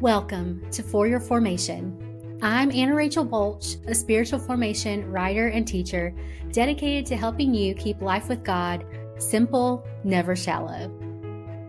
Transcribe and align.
Welcome 0.00 0.62
to 0.70 0.82
For 0.82 1.06
Your 1.06 1.20
Formation. 1.20 2.38
I'm 2.40 2.72
Anna 2.72 2.94
Rachel 2.94 3.22
Bolch, 3.22 3.76
a 3.86 3.94
spiritual 3.94 4.38
formation 4.38 5.12
writer 5.12 5.48
and 5.48 5.68
teacher 5.68 6.14
dedicated 6.52 7.04
to 7.04 7.16
helping 7.16 7.52
you 7.52 7.74
keep 7.74 8.00
life 8.00 8.30
with 8.30 8.42
God 8.42 8.86
simple, 9.18 9.86
never 10.02 10.34
shallow. 10.34 10.90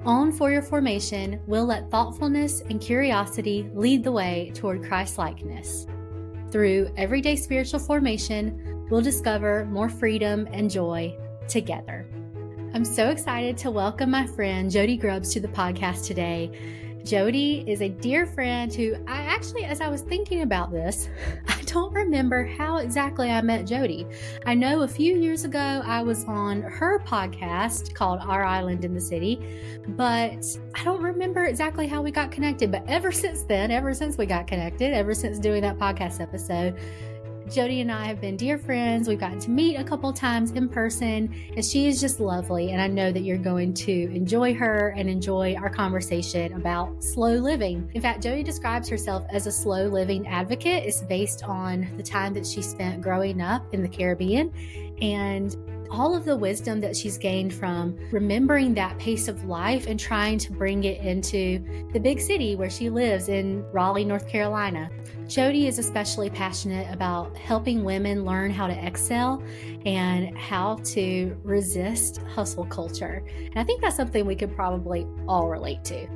On 0.05 0.31
For 0.31 0.49
Your 0.49 0.61
Formation, 0.61 1.41
we'll 1.45 1.65
let 1.65 1.91
thoughtfulness 1.91 2.61
and 2.61 2.79
curiosity 2.79 3.69
lead 3.73 4.01
the 4.01 4.13
way 4.13 4.53
toward 4.55 4.85
Christ 4.85 5.17
likeness. 5.17 5.85
Through 6.51 6.89
everyday 6.95 7.35
spiritual 7.35 7.81
formation, 7.81 8.87
we'll 8.89 9.01
discover 9.01 9.65
more 9.65 9.89
freedom 9.89 10.47
and 10.53 10.71
joy 10.71 11.17
together. 11.49 12.07
I'm 12.73 12.85
so 12.85 13.09
excited 13.09 13.57
to 13.57 13.71
welcome 13.71 14.09
my 14.09 14.25
friend 14.25 14.71
Jodi 14.71 14.95
Grubbs 14.95 15.33
to 15.33 15.41
the 15.41 15.49
podcast 15.49 16.07
today. 16.07 16.49
Jodi 17.03 17.63
is 17.67 17.81
a 17.81 17.89
dear 17.89 18.25
friend 18.25 18.73
who 18.73 18.95
I 19.07 19.21
actually, 19.21 19.65
as 19.65 19.81
I 19.81 19.89
was 19.89 20.01
thinking 20.01 20.41
about 20.41 20.71
this, 20.71 21.09
I 21.47 21.61
don't 21.63 21.93
remember 21.93 22.45
how 22.45 22.77
exactly 22.77 23.31
I 23.31 23.41
met 23.41 23.65
Jodi. 23.65 24.05
I 24.45 24.53
know 24.53 24.81
a 24.81 24.87
few 24.87 25.17
years 25.17 25.43
ago 25.43 25.81
I 25.85 26.01
was 26.01 26.25
on 26.25 26.61
her 26.61 26.99
podcast 26.99 27.93
called 27.93 28.19
Our 28.21 28.43
Island 28.43 28.85
in 28.85 28.93
the 28.93 29.01
City, 29.01 29.39
but 29.89 30.45
I 30.75 30.83
don't 30.83 31.01
remember 31.01 31.45
exactly 31.45 31.87
how 31.87 32.01
we 32.01 32.11
got 32.11 32.31
connected. 32.31 32.71
But 32.71 32.83
ever 32.87 33.11
since 33.11 33.43
then, 33.43 33.71
ever 33.71 33.93
since 33.93 34.17
we 34.17 34.25
got 34.25 34.47
connected, 34.47 34.93
ever 34.93 35.13
since 35.13 35.39
doing 35.39 35.61
that 35.61 35.77
podcast 35.77 36.21
episode, 36.21 36.77
Jodi 37.51 37.81
and 37.81 37.91
I 37.91 38.05
have 38.05 38.21
been 38.21 38.37
dear 38.37 38.57
friends. 38.57 39.09
We've 39.09 39.19
gotten 39.19 39.39
to 39.39 39.49
meet 39.49 39.75
a 39.75 39.83
couple 39.83 40.13
times 40.13 40.51
in 40.51 40.69
person, 40.69 41.35
and 41.53 41.65
she 41.65 41.85
is 41.85 41.99
just 41.99 42.21
lovely. 42.21 42.71
And 42.71 42.81
I 42.81 42.87
know 42.87 43.11
that 43.11 43.23
you're 43.23 43.37
going 43.37 43.73
to 43.73 43.91
enjoy 43.91 44.53
her 44.53 44.93
and 44.95 45.09
enjoy 45.09 45.55
our 45.55 45.69
conversation 45.69 46.53
about 46.53 47.03
slow 47.03 47.33
living. 47.33 47.91
In 47.93 48.01
fact, 48.01 48.23
Jodi 48.23 48.43
describes 48.43 48.87
herself 48.87 49.25
as 49.29 49.47
a 49.47 49.51
slow 49.51 49.87
living 49.87 50.25
advocate. 50.27 50.85
It's 50.85 51.01
based 51.01 51.43
on 51.43 51.89
the 51.97 52.03
time 52.03 52.33
that 52.35 52.47
she 52.47 52.61
spent 52.61 53.01
growing 53.01 53.41
up 53.41 53.73
in 53.73 53.81
the 53.81 53.89
Caribbean 53.89 54.53
and 55.01 55.57
all 55.91 56.15
of 56.15 56.23
the 56.23 56.35
wisdom 56.35 56.79
that 56.79 56.95
she's 56.95 57.17
gained 57.17 57.53
from 57.53 57.97
remembering 58.11 58.73
that 58.73 58.97
pace 58.97 59.27
of 59.27 59.43
life 59.43 59.87
and 59.87 59.99
trying 59.99 60.37
to 60.39 60.51
bring 60.53 60.85
it 60.85 61.01
into 61.01 61.63
the 61.91 61.99
big 61.99 62.19
city 62.19 62.55
where 62.55 62.69
she 62.69 62.89
lives 62.89 63.27
in 63.27 63.63
Raleigh, 63.73 64.05
North 64.05 64.27
Carolina. 64.27 64.89
Jodi 65.27 65.67
is 65.67 65.79
especially 65.79 66.29
passionate 66.29 66.91
about 66.93 67.35
helping 67.37 67.83
women 67.83 68.23
learn 68.25 68.51
how 68.51 68.67
to 68.67 68.73
exhale 68.73 69.43
and 69.85 70.37
how 70.37 70.75
to 70.85 71.37
resist 71.43 72.19
hustle 72.23 72.65
culture. 72.65 73.23
And 73.35 73.57
I 73.57 73.63
think 73.63 73.81
that's 73.81 73.97
something 73.97 74.25
we 74.25 74.35
could 74.35 74.55
probably 74.55 75.05
all 75.27 75.49
relate 75.49 75.83
to. 75.85 76.07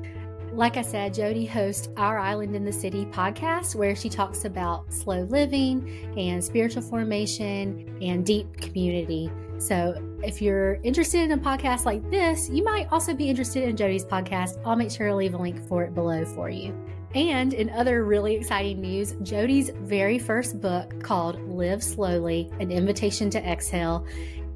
Like 0.56 0.78
I 0.78 0.84
said, 0.84 1.14
Jodi 1.14 1.46
hosts 1.46 1.90
Our 1.98 2.18
Island 2.18 2.56
in 2.56 2.64
the 2.64 2.72
City 2.72 3.06
podcast, 3.08 3.76
where 3.76 3.94
she 3.94 4.08
talks 4.08 4.46
about 4.46 4.94
slow 4.94 5.24
living 5.24 6.16
and 6.18 6.42
spiritual 6.42 6.82
formation 6.82 7.98
and 8.02 8.26
deep 8.26 8.56
community. 8.62 9.30
So, 9.58 10.02
if 10.24 10.42
you're 10.42 10.76
interested 10.76 11.24
in 11.24 11.34
a 11.34 11.38
podcast 11.38 11.84
like 11.84 12.10
this, 12.10 12.50
you 12.50 12.64
might 12.64 12.88
also 12.90 13.14
be 13.14 13.30
interested 13.30 13.68
in 13.68 13.76
Jodi's 13.76 14.06
podcast. 14.06 14.58
I'll 14.64 14.78
make 14.78 14.92
sure 14.92 15.08
to 15.08 15.16
leave 15.16 15.34
a 15.34 15.38
link 15.38 15.62
for 15.68 15.84
it 15.84 15.94
below 15.94 16.24
for 16.24 16.50
you. 16.50 16.74
And 17.14 17.54
in 17.54 17.70
other 17.72 18.06
really 18.06 18.36
exciting 18.36 18.80
news, 18.80 19.18
Jodi's 19.24 19.72
very 19.82 20.18
first 20.18 20.62
book 20.62 21.04
called 21.04 21.38
Live 21.50 21.84
Slowly 21.84 22.50
An 22.62 22.72
Invitation 22.72 23.30
to 23.32 23.46
Exhale 23.46 24.06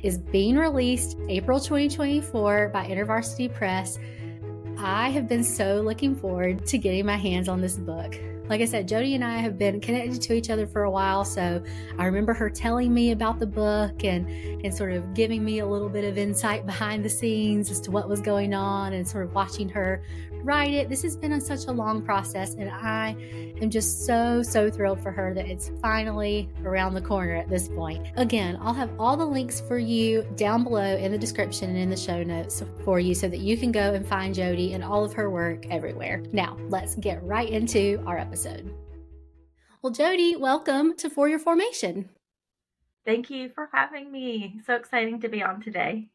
is 0.02 0.17
being 0.17 0.56
released 0.56 1.17
April 1.28 1.59
2024 1.59 2.69
by 2.69 2.88
InterVarsity 2.88 3.53
Press. 3.53 4.00
I 4.81 5.09
have 5.09 5.27
been 5.27 5.44
so 5.44 5.81
looking 5.81 6.16
forward 6.16 6.66
to 6.67 6.77
getting 6.77 7.05
my 7.05 7.17
hands 7.17 7.49
on 7.49 7.59
this 7.59 7.75
book. 7.75 8.17
Like 8.47 8.61
I 8.61 8.66
said, 8.66 8.88
Jodi 8.88 9.13
and 9.13 9.25
I 9.25 9.38
have 9.38 9.58
been 9.58 9.81
connected 9.81 10.22
to 10.22 10.34
each 10.34 10.50
other 10.50 10.66
for 10.66 10.84
a 10.84 10.90
while, 10.90 11.25
so 11.25 11.62
I 11.97 12.06
remember 12.06 12.34
her 12.34 12.50
telling 12.50 12.94
me 12.94 13.12
about 13.12 13.40
the 13.40 13.45
book 13.45 14.06
and 14.06 14.28
and 14.63 14.73
sort 14.73 14.94
of 14.94 15.13
giving 15.13 15.44
me 15.44 15.59
a 15.59 15.66
little 15.66 15.90
bit 15.90 16.06
of 16.06 16.17
insight 16.17 16.66
behind 16.66 17.03
the 17.03 17.09
scenes 17.09 17.69
as 17.69 17.81
to 17.81 17.91
what 17.91 18.07
was 18.07 18.22
going 18.22 18.53
on 18.53 18.94
and 18.94 19.06
sort 19.06 19.25
of 19.25 19.35
watching 19.35 19.67
her 19.69 20.01
write 20.44 20.73
it. 20.73 20.89
This 20.89 21.01
has 21.03 21.16
been 21.16 21.33
a, 21.33 21.41
such 21.41 21.66
a 21.66 21.72
long 21.72 22.01
process, 22.01 22.55
and 22.55 22.69
I 22.69 23.16
am 23.61 23.69
just 23.69 24.05
so, 24.05 24.41
so 24.41 24.69
thrilled 24.69 25.01
for 25.01 25.11
her 25.11 25.33
that 25.33 25.47
it's 25.47 25.72
finally 25.81 26.50
around 26.63 26.94
the 26.94 27.01
corner 27.01 27.35
at 27.35 27.50
this 27.50 27.67
point. 27.67 28.07
Again, 28.16 28.57
I'll 28.61 28.73
have 28.73 28.91
all 28.99 29.17
the 29.17 29.25
links 29.25 29.61
for 29.61 29.78
you 29.78 30.23
down 30.35 30.63
below 30.63 30.97
in 30.97 31.11
the 31.11 31.17
description 31.17 31.69
and 31.69 31.78
in 31.78 31.89
the 31.89 31.97
show 31.97 32.23
notes 32.23 32.63
for 32.83 32.99
you 32.99 33.13
so 33.13 33.28
that 33.28 33.39
you 33.39 33.57
can 33.57 33.72
go 33.72 33.94
and 33.94 34.07
find 34.07 34.33
Jodi 34.33 34.73
and 34.73 34.83
all 34.83 35.03
of 35.03 35.13
her 35.13 35.29
work 35.29 35.66
everywhere. 35.67 36.23
Now, 36.31 36.57
let's 36.69 36.95
get 36.95 37.23
right 37.23 37.49
into 37.49 38.01
our 38.05 38.17
episode. 38.17 38.73
Well, 39.81 39.94
Jodi, 39.94 40.35
welcome 40.35 40.95
to 40.97 41.09
For 41.09 41.29
Your 41.29 41.39
Formation. 41.39 42.09
Thank 43.05 43.29
you 43.29 43.49
for 43.49 43.69
having 43.73 44.11
me. 44.11 44.59
So 44.66 44.75
exciting 44.75 45.22
to 45.22 45.29
be 45.29 45.41
on 45.41 45.61
today. 45.61 46.09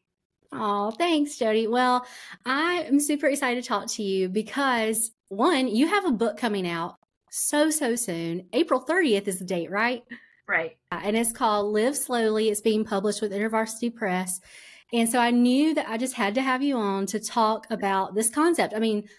Oh, 0.57 0.91
thanks, 0.91 1.37
Jodi. 1.37 1.67
Well, 1.67 2.05
I 2.45 2.85
am 2.87 2.99
super 2.99 3.27
excited 3.27 3.63
to 3.63 3.67
talk 3.67 3.87
to 3.91 4.03
you 4.03 4.29
because 4.29 5.11
one, 5.29 5.67
you 5.67 5.87
have 5.87 6.05
a 6.05 6.11
book 6.11 6.37
coming 6.37 6.67
out 6.67 6.95
so, 7.29 7.69
so 7.69 7.95
soon. 7.95 8.47
April 8.53 8.83
30th 8.83 9.27
is 9.27 9.39
the 9.39 9.45
date, 9.45 9.69
right? 9.69 10.03
Right. 10.47 10.77
And 10.91 11.17
it's 11.17 11.31
called 11.31 11.73
Live 11.73 11.97
Slowly. 11.97 12.49
It's 12.49 12.61
being 12.61 12.85
published 12.85 13.21
with 13.21 13.31
InterVarsity 13.31 13.93
Press. 13.93 14.39
And 14.93 15.09
so 15.09 15.19
I 15.19 15.31
knew 15.31 15.73
that 15.73 15.89
I 15.89 15.97
just 15.97 16.13
had 16.13 16.35
to 16.35 16.41
have 16.41 16.61
you 16.61 16.77
on 16.77 17.07
to 17.07 17.19
talk 17.19 17.67
about 17.69 18.15
this 18.15 18.29
concept. 18.29 18.73
I 18.75 18.79
mean, 18.79 19.09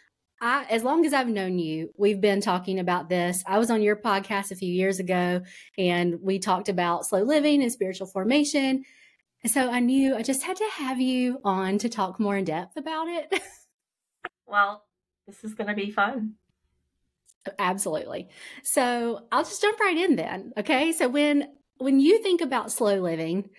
I, 0.41 0.65
as 0.71 0.83
long 0.83 1.05
as 1.05 1.13
I've 1.13 1.29
known 1.29 1.59
you, 1.59 1.91
we've 1.97 2.21
been 2.21 2.41
talking 2.41 2.79
about 2.79 3.09
this. 3.09 3.43
I 3.47 3.59
was 3.59 3.71
on 3.71 3.83
your 3.83 3.97
podcast 3.97 4.51
a 4.51 4.57
few 4.57 4.73
years 4.73 5.01
ago 5.01 5.43
and 5.77 6.21
we 6.23 6.39
talked 6.39 6.69
about 6.69 7.07
slow 7.07 7.23
living 7.23 7.63
and 7.63 7.73
spiritual 7.73 8.07
formation. 8.07 8.85
So 9.45 9.71
I 9.71 9.81
knew 9.81 10.17
I 10.17 10.23
just 10.23 10.43
had 10.43 10.57
to 10.57 10.69
have 10.73 11.01
you 11.01 11.41
on 11.45 11.79
to 11.79 11.89
talk 11.89 12.19
more 12.19 12.37
in 12.37 12.45
depth 12.45 12.77
about 12.77 13.09
it. 13.09 13.41
well, 14.47 14.85
this 15.27 15.45
is 15.45 15.55
going 15.55 15.69
to 15.69 15.75
be 15.75 15.91
fun. 15.91 16.35
Absolutely. 17.59 18.29
So 18.63 19.27
I'll 19.31 19.45
just 19.45 19.63
jump 19.63 19.79
right 19.79 19.97
in 19.97 20.17
then. 20.17 20.53
Okay. 20.57 20.93
So 20.93 21.09
when 21.09 21.49
when 21.79 22.01
you 22.01 22.23
think 22.23 22.41
about 22.41 22.73
slow 22.73 22.99
living, 23.01 23.51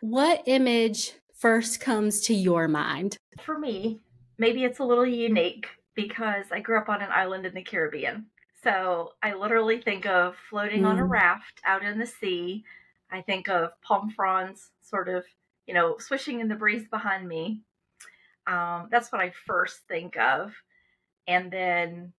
what 0.00 0.42
image 0.46 1.12
first 1.36 1.80
comes 1.80 2.20
to 2.22 2.34
your 2.34 2.68
mind? 2.68 3.18
For 3.40 3.58
me, 3.58 4.00
maybe 4.38 4.64
it's 4.64 4.78
a 4.78 4.84
little 4.84 5.06
unique 5.06 5.66
because 5.94 6.46
I 6.52 6.60
grew 6.60 6.78
up 6.78 6.88
on 6.88 7.02
an 7.02 7.10
island 7.10 7.46
in 7.46 7.54
the 7.54 7.62
Caribbean. 7.62 8.26
So 8.62 9.10
I 9.22 9.34
literally 9.34 9.80
think 9.80 10.06
of 10.06 10.36
floating 10.48 10.82
mm. 10.82 10.86
on 10.86 10.98
a 10.98 11.02
mm. 11.02 11.10
raft 11.10 11.60
out 11.66 11.82
in 11.84 11.98
the 11.98 12.06
sea 12.06 12.64
I 13.14 13.22
think 13.22 13.48
of 13.48 13.70
palm 13.82 14.10
fronds 14.10 14.70
sort 14.82 15.08
of, 15.08 15.24
you 15.66 15.74
know, 15.74 15.96
swishing 15.98 16.40
in 16.40 16.48
the 16.48 16.54
breeze 16.54 16.86
behind 16.90 17.28
me. 17.28 17.60
Um, 18.46 18.88
that's 18.90 19.12
what 19.12 19.20
I 19.20 19.32
first 19.46 19.80
think 19.88 20.16
of. 20.16 20.52
And 21.26 21.50
then 21.50 22.12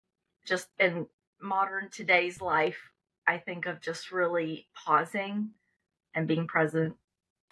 just 0.46 0.68
in 0.80 1.08
modern 1.42 1.90
today's 1.90 2.42
life, 2.42 2.78
I 3.28 3.38
think 3.38 3.66
of 3.66 3.82
just 3.82 4.12
really 4.12 4.68
pausing 4.74 5.50
and 6.14 6.28
being 6.28 6.48
present. 6.48 6.96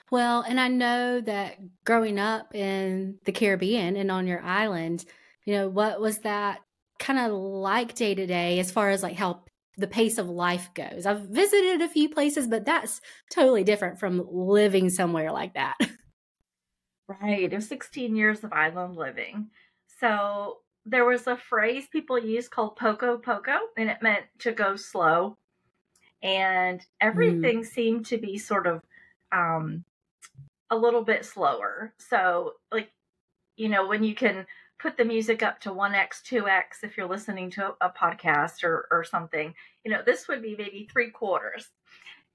Well, 0.10 0.42
and 0.42 0.60
I 0.60 0.68
know 0.68 1.22
that 1.22 1.58
growing 1.86 2.20
up 2.20 2.54
in 2.56 3.18
the 3.26 3.32
Caribbean 3.32 3.96
and 3.96 4.12
on 4.12 4.28
your 4.28 4.42
island, 4.42 5.06
you 5.46 5.56
know, 5.56 5.70
what 5.70 6.00
was 6.00 6.20
that 6.20 6.62
kind 7.00 7.20
of 7.20 7.34
like 7.34 7.96
day 7.96 8.16
to 8.16 8.26
day 8.26 8.60
as 8.60 8.72
far 8.72 8.90
as 8.90 9.04
like 9.04 9.16
how 9.16 9.44
the 9.78 9.88
pace 9.88 10.18
of 10.18 10.30
life 10.30 10.70
goes. 10.74 11.06
I've 11.06 11.22
visited 11.22 11.82
a 11.82 11.90
few 11.90 12.10
places, 12.10 12.48
but 12.48 12.66
that's 12.66 13.02
totally 13.32 13.64
different 13.64 14.00
from 14.00 14.28
living 14.32 14.90
somewhere 14.90 15.32
like 15.32 15.54
that. 15.56 15.78
Right. 17.22 17.52
It 17.52 17.56
was 17.56 17.68
16 17.68 18.16
years 18.16 18.44
of 18.44 18.54
island 18.54 18.96
living. 18.96 19.50
So 20.00 20.60
there 20.86 21.06
was 21.06 21.28
a 21.28 21.38
phrase 21.38 21.86
people 21.92 22.18
used 22.18 22.52
called 22.52 22.76
poco 22.76 23.18
poco, 23.18 23.58
and 23.78 23.90
it 23.90 24.02
meant 24.02 24.26
to 24.40 24.52
go 24.52 24.76
slow. 24.76 25.38
And 26.22 26.80
mm. 26.80 26.86
everything 27.02 27.62
mm. 27.62 27.66
seemed 27.66 28.06
to 28.08 28.18
be 28.18 28.38
sort 28.38 28.68
of 28.68 28.82
um, 29.32 29.84
a 30.70 30.78
little 30.78 31.04
bit 31.04 31.26
slower. 31.26 31.94
So, 31.98 32.54
like, 32.72 32.90
you 33.58 33.70
know, 33.70 33.88
when 33.88 34.04
you 34.04 34.16
can 34.16 34.46
put 34.84 34.98
the 34.98 35.06
music 35.06 35.42
up 35.42 35.62
to 35.62 35.70
1x 35.70 36.22
2x 36.30 36.84
if 36.84 36.98
you're 36.98 37.08
listening 37.08 37.50
to 37.50 37.74
a 37.80 37.90
podcast 37.90 38.66
or, 38.66 38.86
or 38.92 39.06
something. 39.06 39.56
You 39.86 39.92
know 39.92 40.02
this 40.06 40.28
would 40.28 40.42
be 40.42 40.56
maybe 40.58 40.90
three 40.92 41.10
quarters. 41.10 41.70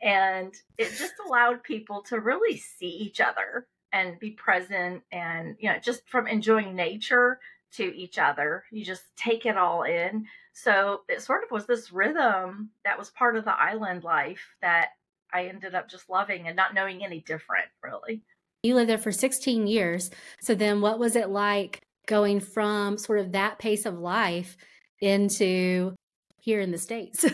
And 0.01 0.55
it 0.79 0.89
just 0.97 1.15
allowed 1.27 1.63
people 1.63 2.03
to 2.05 2.21
really 2.21 2.57
see 2.57 2.89
each 2.89 3.21
other 3.21 3.67
and 3.93 4.19
be 4.19 4.31
present 4.31 5.03
and 5.13 5.57
you 5.59 5.71
know 5.71 5.79
just 5.79 6.09
from 6.09 6.27
enjoying 6.27 6.75
nature 6.75 7.39
to 7.75 7.85
each 7.95 8.19
other. 8.19 8.65
You 8.73 8.83
just 8.83 9.03
take 9.15 9.45
it 9.45 9.59
all 9.59 9.83
in. 9.83 10.25
So 10.55 11.03
it 11.07 11.21
sort 11.21 11.45
of 11.45 11.51
was 11.51 11.67
this 11.67 11.93
rhythm 11.93 12.71
that 12.83 12.99
was 12.99 13.11
part 13.11 13.37
of 13.37 13.45
the 13.45 13.61
island 13.61 14.03
life 14.05 14.57
that 14.63 14.89
i 15.35 15.45
ended 15.45 15.75
up 15.75 15.91
just 15.91 16.09
loving 16.09 16.47
and 16.47 16.57
not 16.57 16.73
knowing 16.73 17.05
any 17.05 17.21
different 17.21 17.67
really. 17.85 18.23
You 18.63 18.75
lived 18.75 18.89
there 18.89 18.99
for 18.99 19.13
16 19.13 19.67
years. 19.67 20.11
So 20.41 20.55
then 20.55 20.81
what 20.81 20.99
was 20.99 21.15
it 21.15 21.29
like 21.29 21.83
going 22.09 22.41
from 22.41 22.99
sort 22.99 23.21
of 23.21 23.33
that 23.33 23.61
pace 23.61 23.87
of 23.87 23.99
life 23.99 24.57
into 25.01 25.95
here 26.41 26.61
in 26.61 26.73
the 26.73 26.79
States. 26.79 27.25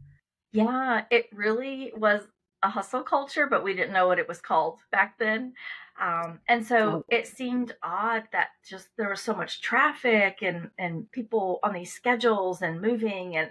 yeah, 0.52 1.02
it 1.10 1.26
really 1.32 1.92
was 1.96 2.22
a 2.62 2.68
hustle 2.68 3.02
culture, 3.02 3.46
but 3.48 3.64
we 3.64 3.74
didn't 3.74 3.92
know 3.92 4.06
what 4.06 4.18
it 4.18 4.28
was 4.28 4.40
called 4.40 4.78
back 4.92 5.18
then. 5.18 5.54
Um, 6.00 6.38
and 6.46 6.64
so 6.64 7.04
it 7.08 7.26
seemed 7.26 7.74
odd 7.82 8.24
that 8.32 8.48
just 8.68 8.88
there 8.96 9.08
was 9.08 9.20
so 9.20 9.34
much 9.34 9.62
traffic 9.62 10.38
and, 10.42 10.70
and 10.78 11.10
people 11.10 11.58
on 11.64 11.72
these 11.72 11.92
schedules 11.92 12.62
and 12.62 12.80
moving 12.80 13.36
and 13.36 13.50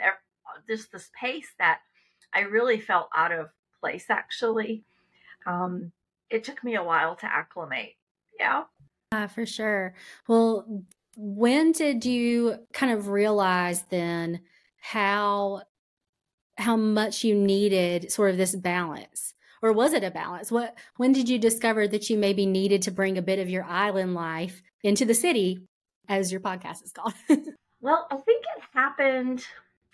just 0.69 0.91
this 0.91 1.09
pace 1.19 1.49
that 1.59 1.79
I 2.33 2.41
really 2.41 2.79
felt 2.79 3.09
out 3.15 3.33
of 3.33 3.49
place 3.81 4.05
actually. 4.09 4.83
Um, 5.45 5.91
it 6.29 6.43
took 6.43 6.63
me 6.63 6.75
a 6.75 6.83
while 6.83 7.15
to 7.17 7.25
acclimate. 7.25 7.95
Yeah. 8.39 8.63
Uh, 9.11 9.27
for 9.27 9.45
sure. 9.45 9.93
Well, 10.27 10.83
when 11.15 11.71
did 11.71 12.05
you 12.05 12.59
kind 12.73 12.91
of 12.91 13.07
realize 13.07 13.83
then 13.89 14.41
how 14.79 15.63
how 16.57 16.75
much 16.75 17.23
you 17.23 17.35
needed 17.35 18.11
sort 18.11 18.31
of 18.31 18.37
this 18.37 18.55
balance? 18.55 19.33
Or 19.61 19.71
was 19.71 19.93
it 19.93 20.03
a 20.03 20.11
balance? 20.11 20.51
What 20.51 20.77
when 20.97 21.13
did 21.13 21.29
you 21.29 21.39
discover 21.39 21.87
that 21.87 22.09
you 22.09 22.17
maybe 22.17 22.45
needed 22.45 22.81
to 22.83 22.91
bring 22.91 23.17
a 23.17 23.21
bit 23.21 23.39
of 23.39 23.49
your 23.49 23.63
island 23.63 24.13
life 24.13 24.61
into 24.83 25.05
the 25.05 25.13
city 25.13 25.61
as 26.09 26.31
your 26.31 26.41
podcast 26.41 26.83
is 26.83 26.91
called? 26.91 27.13
well, 27.81 28.07
I 28.11 28.17
think 28.17 28.43
it 28.57 28.63
happened 28.73 29.45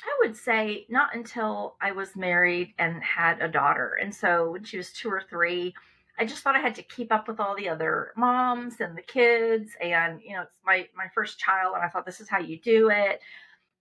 I 0.03 0.27
would 0.27 0.35
say 0.35 0.85
not 0.89 1.15
until 1.15 1.75
I 1.79 1.91
was 1.93 2.15
married 2.15 2.73
and 2.77 3.01
had 3.01 3.41
a 3.41 3.47
daughter. 3.47 3.97
And 4.01 4.13
so 4.13 4.51
when 4.51 4.63
she 4.63 4.77
was 4.77 4.91
two 4.91 5.09
or 5.09 5.23
three, 5.29 5.73
I 6.19 6.25
just 6.25 6.43
thought 6.43 6.55
I 6.55 6.59
had 6.59 6.75
to 6.75 6.83
keep 6.83 7.11
up 7.11 7.27
with 7.27 7.39
all 7.39 7.55
the 7.55 7.69
other 7.69 8.11
moms 8.15 8.79
and 8.79 8.95
the 8.95 9.01
kids. 9.01 9.71
And, 9.81 10.21
you 10.21 10.33
know, 10.33 10.43
it's 10.43 10.59
my, 10.65 10.87
my 10.95 11.07
first 11.13 11.39
child. 11.39 11.73
And 11.75 11.83
I 11.83 11.87
thought 11.87 12.05
this 12.05 12.21
is 12.21 12.29
how 12.29 12.39
you 12.39 12.59
do 12.59 12.89
it. 12.91 13.19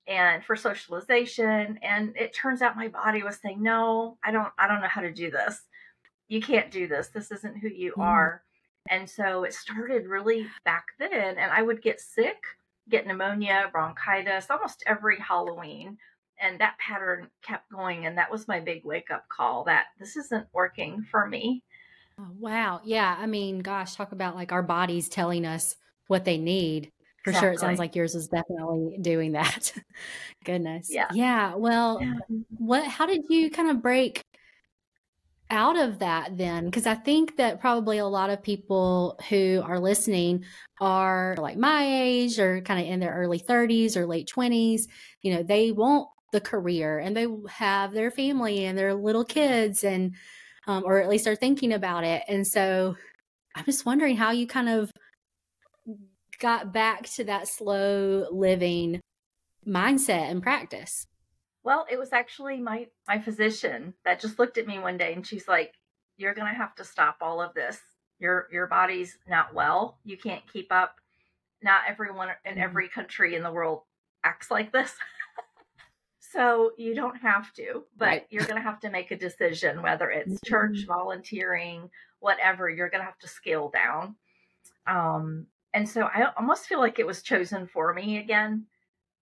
And 0.08 0.42
for 0.44 0.56
socialization. 0.56 1.78
And 1.82 2.16
it 2.16 2.34
turns 2.34 2.62
out 2.62 2.76
my 2.76 2.88
body 2.88 3.22
was 3.22 3.38
saying, 3.42 3.62
no, 3.62 4.18
I 4.24 4.30
don't, 4.32 4.52
I 4.58 4.66
don't 4.66 4.80
know 4.80 4.88
how 4.88 5.02
to 5.02 5.12
do 5.12 5.30
this. 5.30 5.60
You 6.28 6.40
can't 6.40 6.70
do 6.70 6.88
this. 6.88 7.08
This 7.08 7.30
isn't 7.30 7.58
who 7.58 7.68
you 7.68 7.92
mm-hmm. 7.92 8.00
are. 8.00 8.42
And 8.90 9.08
so 9.08 9.44
it 9.44 9.52
started 9.52 10.06
really 10.06 10.46
back 10.64 10.86
then. 10.98 11.38
And 11.38 11.52
I 11.52 11.62
would 11.62 11.82
get 11.82 12.00
sick, 12.00 12.42
get 12.88 13.06
pneumonia, 13.06 13.68
bronchitis 13.70 14.50
almost 14.50 14.82
every 14.86 15.18
Halloween 15.20 15.98
and 16.40 16.58
that 16.60 16.76
pattern 16.78 17.28
kept 17.42 17.70
going 17.70 18.06
and 18.06 18.18
that 18.18 18.30
was 18.30 18.48
my 18.48 18.58
big 18.58 18.84
wake 18.84 19.10
up 19.10 19.24
call 19.28 19.64
that 19.64 19.86
this 19.98 20.16
isn't 20.16 20.46
working 20.52 21.02
for 21.10 21.26
me 21.26 21.62
oh, 22.18 22.28
wow. 22.38 22.80
Yeah 22.84 23.16
i 23.18 23.26
mean 23.26 23.60
gosh 23.60 23.94
talk 23.94 24.12
about 24.12 24.34
like 24.34 24.52
our 24.52 24.62
bodies 24.62 25.08
telling 25.08 25.46
us 25.46 25.76
what 26.06 26.24
they 26.24 26.38
need. 26.38 26.90
For 27.24 27.30
exactly. 27.30 27.46
sure 27.46 27.52
it 27.52 27.60
sounds 27.60 27.78
like 27.78 27.94
yours 27.94 28.16
is 28.16 28.26
definitely 28.26 28.98
doing 29.00 29.32
that. 29.32 29.72
Goodness. 30.44 30.88
Yeah. 30.90 31.08
Yeah 31.12 31.54
well 31.54 32.00
yeah. 32.00 32.14
what 32.58 32.86
how 32.86 33.06
did 33.06 33.22
you 33.28 33.50
kind 33.50 33.70
of 33.70 33.80
break 33.80 34.24
out 35.50 35.78
of 35.78 36.00
that 36.00 36.36
then? 36.36 36.64
Because 36.64 36.86
i 36.86 36.94
think 36.94 37.36
that 37.36 37.60
probably 37.60 37.98
a 37.98 38.06
lot 38.06 38.30
of 38.30 38.42
people 38.42 39.18
who 39.28 39.62
are 39.64 39.78
listening 39.78 40.44
are 40.80 41.36
like 41.38 41.56
my 41.56 41.84
age 42.02 42.38
or 42.38 42.60
kind 42.62 42.80
of 42.80 42.92
in 42.92 42.98
their 43.00 43.14
early 43.14 43.38
30s 43.38 43.96
or 43.96 44.06
late 44.06 44.28
20s 44.34 44.88
you 45.20 45.32
know 45.32 45.42
they 45.44 45.70
won't 45.70 46.08
the 46.32 46.40
career 46.40 46.98
and 46.98 47.16
they 47.16 47.26
have 47.48 47.92
their 47.92 48.10
family 48.10 48.64
and 48.64 48.76
their 48.76 48.94
little 48.94 49.24
kids 49.24 49.84
and 49.84 50.16
um, 50.72 50.84
or 50.84 51.00
at 51.00 51.08
least 51.08 51.26
are 51.26 51.36
thinking 51.36 51.72
about 51.72 52.04
it. 52.04 52.22
And 52.28 52.46
so 52.46 52.96
i'm 53.54 53.64
just 53.64 53.84
wondering 53.84 54.16
how 54.16 54.30
you 54.30 54.46
kind 54.46 54.68
of 54.68 54.90
got 56.38 56.72
back 56.72 57.02
to 57.02 57.24
that 57.24 57.46
slow 57.46 58.26
living 58.32 59.00
mindset 59.66 60.30
and 60.30 60.42
practice. 60.42 61.06
Well 61.62 61.86
it 61.90 61.98
was 61.98 62.12
actually 62.12 62.60
my 62.60 62.86
my 63.06 63.20
physician 63.20 63.94
that 64.04 64.20
just 64.20 64.38
looked 64.38 64.58
at 64.58 64.66
me 64.66 64.78
one 64.78 64.96
day 64.96 65.12
and 65.12 65.26
she's 65.26 65.46
like 65.46 65.74
you're 66.16 66.34
gonna 66.34 66.54
have 66.54 66.74
to 66.76 66.84
stop 66.84 67.18
all 67.20 67.40
of 67.40 67.54
this. 67.54 67.78
Your 68.18 68.48
your 68.50 68.66
body's 68.66 69.18
not 69.28 69.54
well. 69.54 69.98
You 70.04 70.16
can't 70.16 70.42
keep 70.52 70.72
up. 70.72 70.96
Not 71.62 71.82
everyone 71.88 72.28
in 72.44 72.52
mm-hmm. 72.52 72.62
every 72.62 72.88
country 72.88 73.36
in 73.36 73.42
the 73.42 73.52
world 73.52 73.82
acts 74.24 74.50
like 74.50 74.72
this 74.72 74.94
So 76.32 76.72
you 76.78 76.94
don't 76.94 77.16
have 77.16 77.52
to, 77.54 77.84
but 77.96 78.06
right. 78.06 78.26
you're 78.30 78.44
going 78.44 78.56
to 78.56 78.62
have 78.62 78.80
to 78.80 78.90
make 78.90 79.10
a 79.10 79.16
decision 79.16 79.82
whether 79.82 80.10
it's 80.10 80.40
church, 80.46 80.78
mm-hmm. 80.78 80.92
volunteering, 80.92 81.90
whatever, 82.20 82.70
you're 82.70 82.88
going 82.88 83.02
to 83.02 83.06
have 83.06 83.18
to 83.18 83.28
scale 83.28 83.70
down. 83.70 84.16
Um, 84.86 85.46
and 85.74 85.86
so 85.88 86.02
I 86.02 86.32
almost 86.38 86.66
feel 86.66 86.80
like 86.80 86.98
it 86.98 87.06
was 87.06 87.22
chosen 87.22 87.66
for 87.66 87.92
me 87.92 88.18
again, 88.18 88.64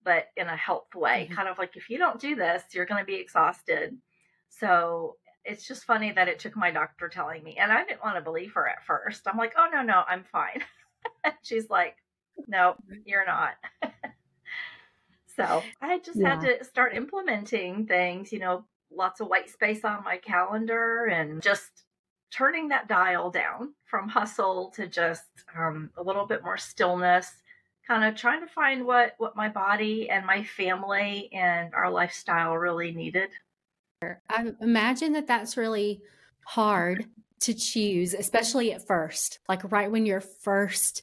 but 0.05 0.29
in 0.37 0.47
a 0.47 0.57
health 0.57 0.95
way, 0.95 1.25
mm-hmm. 1.25 1.35
kind 1.35 1.49
of 1.49 1.59
like 1.59 1.77
if 1.77 1.91
you 1.91 1.99
don't 1.99 2.21
do 2.21 2.37
this, 2.37 2.63
you're 2.73 2.87
going 2.87 3.03
to 3.03 3.07
be 3.07 3.17
exhausted. 3.17 3.97
So 4.49 5.17
it's 5.45 5.67
just 5.67 5.85
funny 5.85 6.13
that 6.13 6.29
it 6.29 6.39
took 6.39 6.57
my 6.57 6.71
doctor 6.71 7.09
telling 7.09 7.43
me, 7.43 7.57
and 7.57 7.73
I 7.73 7.85
didn't 7.85 8.05
want 8.05 8.17
to 8.17 8.23
believe 8.23 8.53
her 8.55 8.69
at 8.69 8.85
first. 8.85 9.27
I'm 9.27 9.39
like, 9.39 9.55
oh, 9.59 9.69
no, 9.73 9.83
no, 9.83 10.03
I'm 10.07 10.25
fine. 10.31 10.63
She's 11.43 11.71
like, 11.71 11.97
no, 12.47 12.77
you're 13.05 13.27
not. 13.27 13.55
So 15.37 15.63
I 15.81 15.99
just 15.99 16.19
yeah. 16.19 16.41
had 16.41 16.41
to 16.59 16.65
start 16.65 16.95
implementing 16.95 17.87
things, 17.87 18.33
you 18.33 18.39
know, 18.39 18.65
lots 18.93 19.21
of 19.21 19.29
white 19.29 19.49
space 19.49 19.85
on 19.85 20.05
my 20.05 20.17
calendar 20.17 21.07
and 21.07 21.41
just 21.43 21.85
turning 22.31 22.69
that 22.69 22.89
dial 22.89 23.31
down 23.31 23.75
from 23.85 24.09
hustle 24.09 24.71
to 24.77 24.87
just 24.87 25.25
um, 25.57 25.91
a 25.97 26.03
little 26.03 26.27
bit 26.27 26.45
more 26.45 26.57
stillness 26.57 27.31
kind 27.87 28.05
of 28.05 28.15
trying 28.15 28.41
to 28.41 28.47
find 28.47 28.85
what 28.85 29.15
what 29.19 29.35
my 29.35 29.49
body 29.49 30.09
and 30.11 30.25
my 30.25 30.45
family 30.45 31.29
and 31.33 31.75
our 31.75 31.91
lifestyle 31.91 32.57
really 32.57 32.93
needed 32.93 33.31
i 34.29 34.53
imagine 34.61 35.13
that 35.13 35.27
that's 35.27 35.57
really 35.57 36.01
hard 36.47 37.07
to 37.41 37.53
choose 37.55 38.15
especially 38.15 38.73
at 38.73 38.87
first 38.87 39.41
like 39.49 39.73
right 39.73 39.91
when 39.91 40.07
you're 40.07 40.21
first 40.21 41.03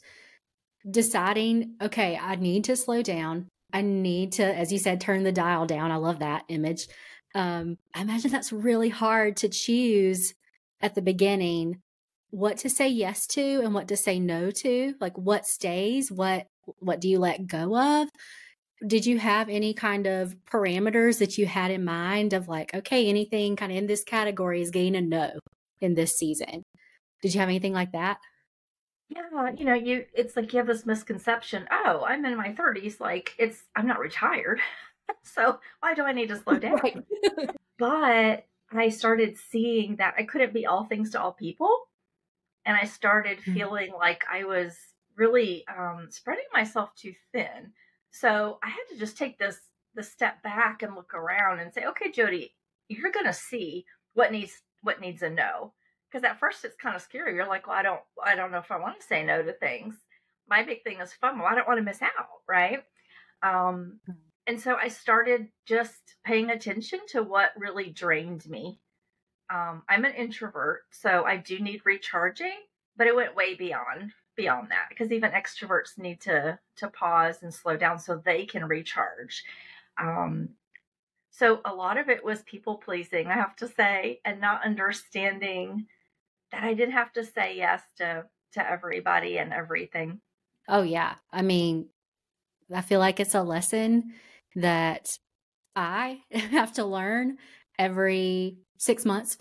deciding 0.90 1.74
okay 1.82 2.18
i 2.22 2.36
need 2.36 2.64
to 2.64 2.76
slow 2.76 3.02
down 3.02 3.48
I 3.74 3.82
need 3.82 4.34
to, 4.34 4.44
as 4.44 4.72
you 4.72 4.80
said, 4.80 5.02
turn 5.02 5.24
the 5.24 5.32
dial 5.32 5.66
down. 5.66 5.92
I 5.92 5.98
love 5.98 6.20
that 6.20 6.46
image. 6.48 6.88
Um, 7.36 7.78
I 7.94 8.02
imagine 8.02 8.32
that's 8.32 8.54
really 8.54 8.90
hard 8.90 9.38
to 9.38 9.50
choose 9.50 10.34
at 10.82 10.96
the 10.96 11.02
beginning 11.02 11.82
what 12.30 12.58
to 12.58 12.70
say 12.70 12.88
yes 12.88 13.26
to 13.28 13.62
and 13.64 13.74
what 13.74 13.88
to 13.90 13.98
say 13.98 14.20
no 14.20 14.52
to. 14.52 14.96
Like 15.00 15.18
what 15.18 15.46
stays, 15.46 16.12
what 16.12 16.48
what 16.80 17.00
do 17.00 17.08
you 17.08 17.20
let 17.20 17.48
go 17.48 17.78
of? 17.78 18.10
Did 18.86 19.06
you 19.06 19.18
have 19.18 19.50
any 19.50 19.74
kind 19.74 20.06
of 20.06 20.36
parameters 20.52 21.20
that 21.20 21.38
you 21.38 21.46
had 21.46 21.72
in 21.72 21.84
mind 21.84 22.34
of 22.34 22.48
like, 22.48 22.74
okay, 22.74 23.08
anything 23.08 23.56
kind 23.56 23.72
of 23.72 23.78
in 23.78 23.88
this 23.88 24.04
category 24.04 24.62
is 24.62 24.70
getting 24.70 24.96
a 24.96 25.02
no 25.02 25.32
in 25.80 25.96
this 25.96 26.18
season? 26.18 26.64
Did 27.22 27.34
you 27.34 27.40
have 27.40 27.50
anything 27.50 27.74
like 27.74 27.94
that? 27.94 28.18
Yeah, 29.10 29.52
you 29.56 29.66
know, 29.66 29.74
you 29.74 30.06
it's 30.14 30.36
like 30.36 30.52
you 30.52 30.58
have 30.58 30.68
this 30.68 30.86
misconception, 30.86 31.68
oh, 31.72 32.04
I'm 32.06 32.26
in 32.26 32.38
my 32.38 32.50
30s, 32.50 33.00
like 33.00 33.34
it's 33.38 33.64
I'm 33.76 33.88
not 33.88 34.00
retired. 34.00 34.60
so 35.24 35.60
why 35.80 35.94
do 35.94 36.04
I 36.04 36.12
need 36.12 36.30
to 36.30 36.38
slow 36.38 36.60
down? 36.60 36.80
Right. 36.84 36.98
but 37.78 38.46
I 38.72 38.90
started 38.90 39.38
seeing 39.38 39.96
that 39.98 40.16
I 40.18 40.24
couldn't 40.24 40.54
be 40.54 40.66
all 40.66 40.84
things 40.84 41.12
to 41.12 41.22
all 41.22 41.32
people. 41.32 41.88
And 42.66 42.76
I 42.76 42.84
started 42.84 43.40
mm-hmm. 43.40 43.54
feeling 43.54 43.94
like 43.98 44.26
I 44.32 44.44
was 44.44 44.76
really 45.16 45.64
um, 45.68 46.08
spreading 46.10 46.44
myself 46.54 46.94
too 46.96 47.14
thin. 47.32 47.72
So 48.12 48.60
I 48.62 48.70
had 48.70 48.84
to 48.90 48.98
just 48.98 49.18
take 49.18 49.38
this 49.38 49.60
the 49.96 50.04
step 50.04 50.44
back 50.44 50.84
and 50.84 50.96
look 50.96 51.14
around 51.14 51.60
and 51.60 51.74
say, 51.74 51.86
okay, 51.86 52.12
Jodi, 52.12 52.54
you're 52.90 53.12
gonna 53.12 53.34
see 53.34 53.86
what 54.14 54.32
needs 54.32 54.62
what 54.82 55.00
needs 55.00 55.22
a 55.22 55.30
no 55.30 55.74
because 56.10 56.24
at 56.24 56.40
first 56.40 56.64
it's 56.66 56.76
kind 56.76 56.96
of 56.96 57.02
scary. 57.02 57.36
You're 57.36 57.48
like, 57.48 57.68
well, 57.68 57.76
I 57.76 57.84
don't, 57.84 58.02
I 58.24 58.36
don't 58.36 58.52
know 58.52 58.60
if 58.60 58.72
I 58.72 58.80
want 58.80 59.00
to 59.00 59.06
say 59.06 59.24
no 59.24 59.42
to 59.42 59.54
things. 59.54 59.96
My 60.50 60.64
big 60.64 60.84
thing 60.84 61.00
is 61.02 61.14
FOMO. 61.22 61.44
I 61.44 61.56
don't 61.56 61.68
want 61.68 61.80
to 61.80 61.84
miss 61.84 62.02
out, 62.02 62.42
right? 62.48 62.84
Um, 63.44 64.00
mm. 64.10 64.16
and 64.48 64.60
so 64.60 64.76
I 64.76 64.88
started 64.88 65.48
just 65.66 66.16
paying 66.26 66.50
attention 66.50 67.00
to 67.10 67.24
what 67.24 67.52
really 67.58 67.90
drained 67.90 68.48
me. 68.50 68.80
Um, 69.50 69.84
I'm 69.88 70.06
an 70.06 70.14
introvert, 70.14 70.82
so 70.92 71.24
I 71.26 71.38
do 71.38 71.60
need 71.60 71.82
recharging, 71.86 72.58
but 72.98 73.08
it 73.08 73.16
went 73.16 73.36
way 73.36 73.56
beyond 73.56 74.12
beyond 74.36 74.70
that 74.70 74.86
because 74.90 75.12
even 75.12 75.32
extroverts 75.32 75.98
need 75.98 76.22
to 76.22 76.60
to 76.76 76.88
pause 76.90 77.42
and 77.42 77.52
slow 77.54 77.76
down 77.76 77.98
so 77.98 78.22
they 78.24 78.46
can 78.46 78.66
recharge. 78.66 79.44
Um, 80.00 80.50
so 81.32 81.62
a 81.66 81.74
lot 81.74 81.98
of 81.98 82.10
it 82.10 82.24
was 82.24 82.42
people 82.44 82.78
pleasing, 82.78 83.28
I 83.28 83.34
have 83.34 83.56
to 83.58 83.68
say, 83.68 84.22
and 84.26 84.40
not 84.40 84.66
understanding 84.66 85.88
that 86.52 86.64
I 86.64 86.74
did 86.74 86.90
have 86.90 87.14
to 87.14 87.24
say 87.24 87.56
yes 87.58 87.82
to 87.98 88.26
to 88.54 88.70
everybody 88.70 89.38
and 89.38 89.54
everything. 89.54 90.20
Oh 90.68 90.82
yeah. 90.82 91.16
I 91.32 91.42
mean, 91.42 91.88
I 92.74 92.82
feel 92.82 93.00
like 93.00 93.20
it's 93.20 93.36
a 93.36 93.44
lesson 93.44 94.14
that 94.56 95.18
I 95.76 96.22
have 96.32 96.74
to 96.74 96.86
learn 96.86 97.38
every 97.78 98.58
6 98.78 99.06
months. 99.06 99.38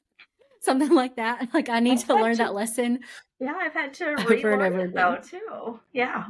Something 0.62 0.94
like 0.94 1.16
that. 1.16 1.48
Like 1.54 1.68
I 1.68 1.80
need 1.80 1.98
I've 1.98 2.06
to 2.06 2.14
learn 2.14 2.36
to, 2.36 2.38
that 2.44 2.54
lesson. 2.54 3.00
Yeah, 3.38 3.54
I've 3.58 3.72
had 3.72 3.94
to 3.94 4.10
over 4.30 4.50
and 4.52 4.62
over 4.62 4.88
though 4.88 5.18
too. 5.22 5.80
Yeah. 5.92 6.26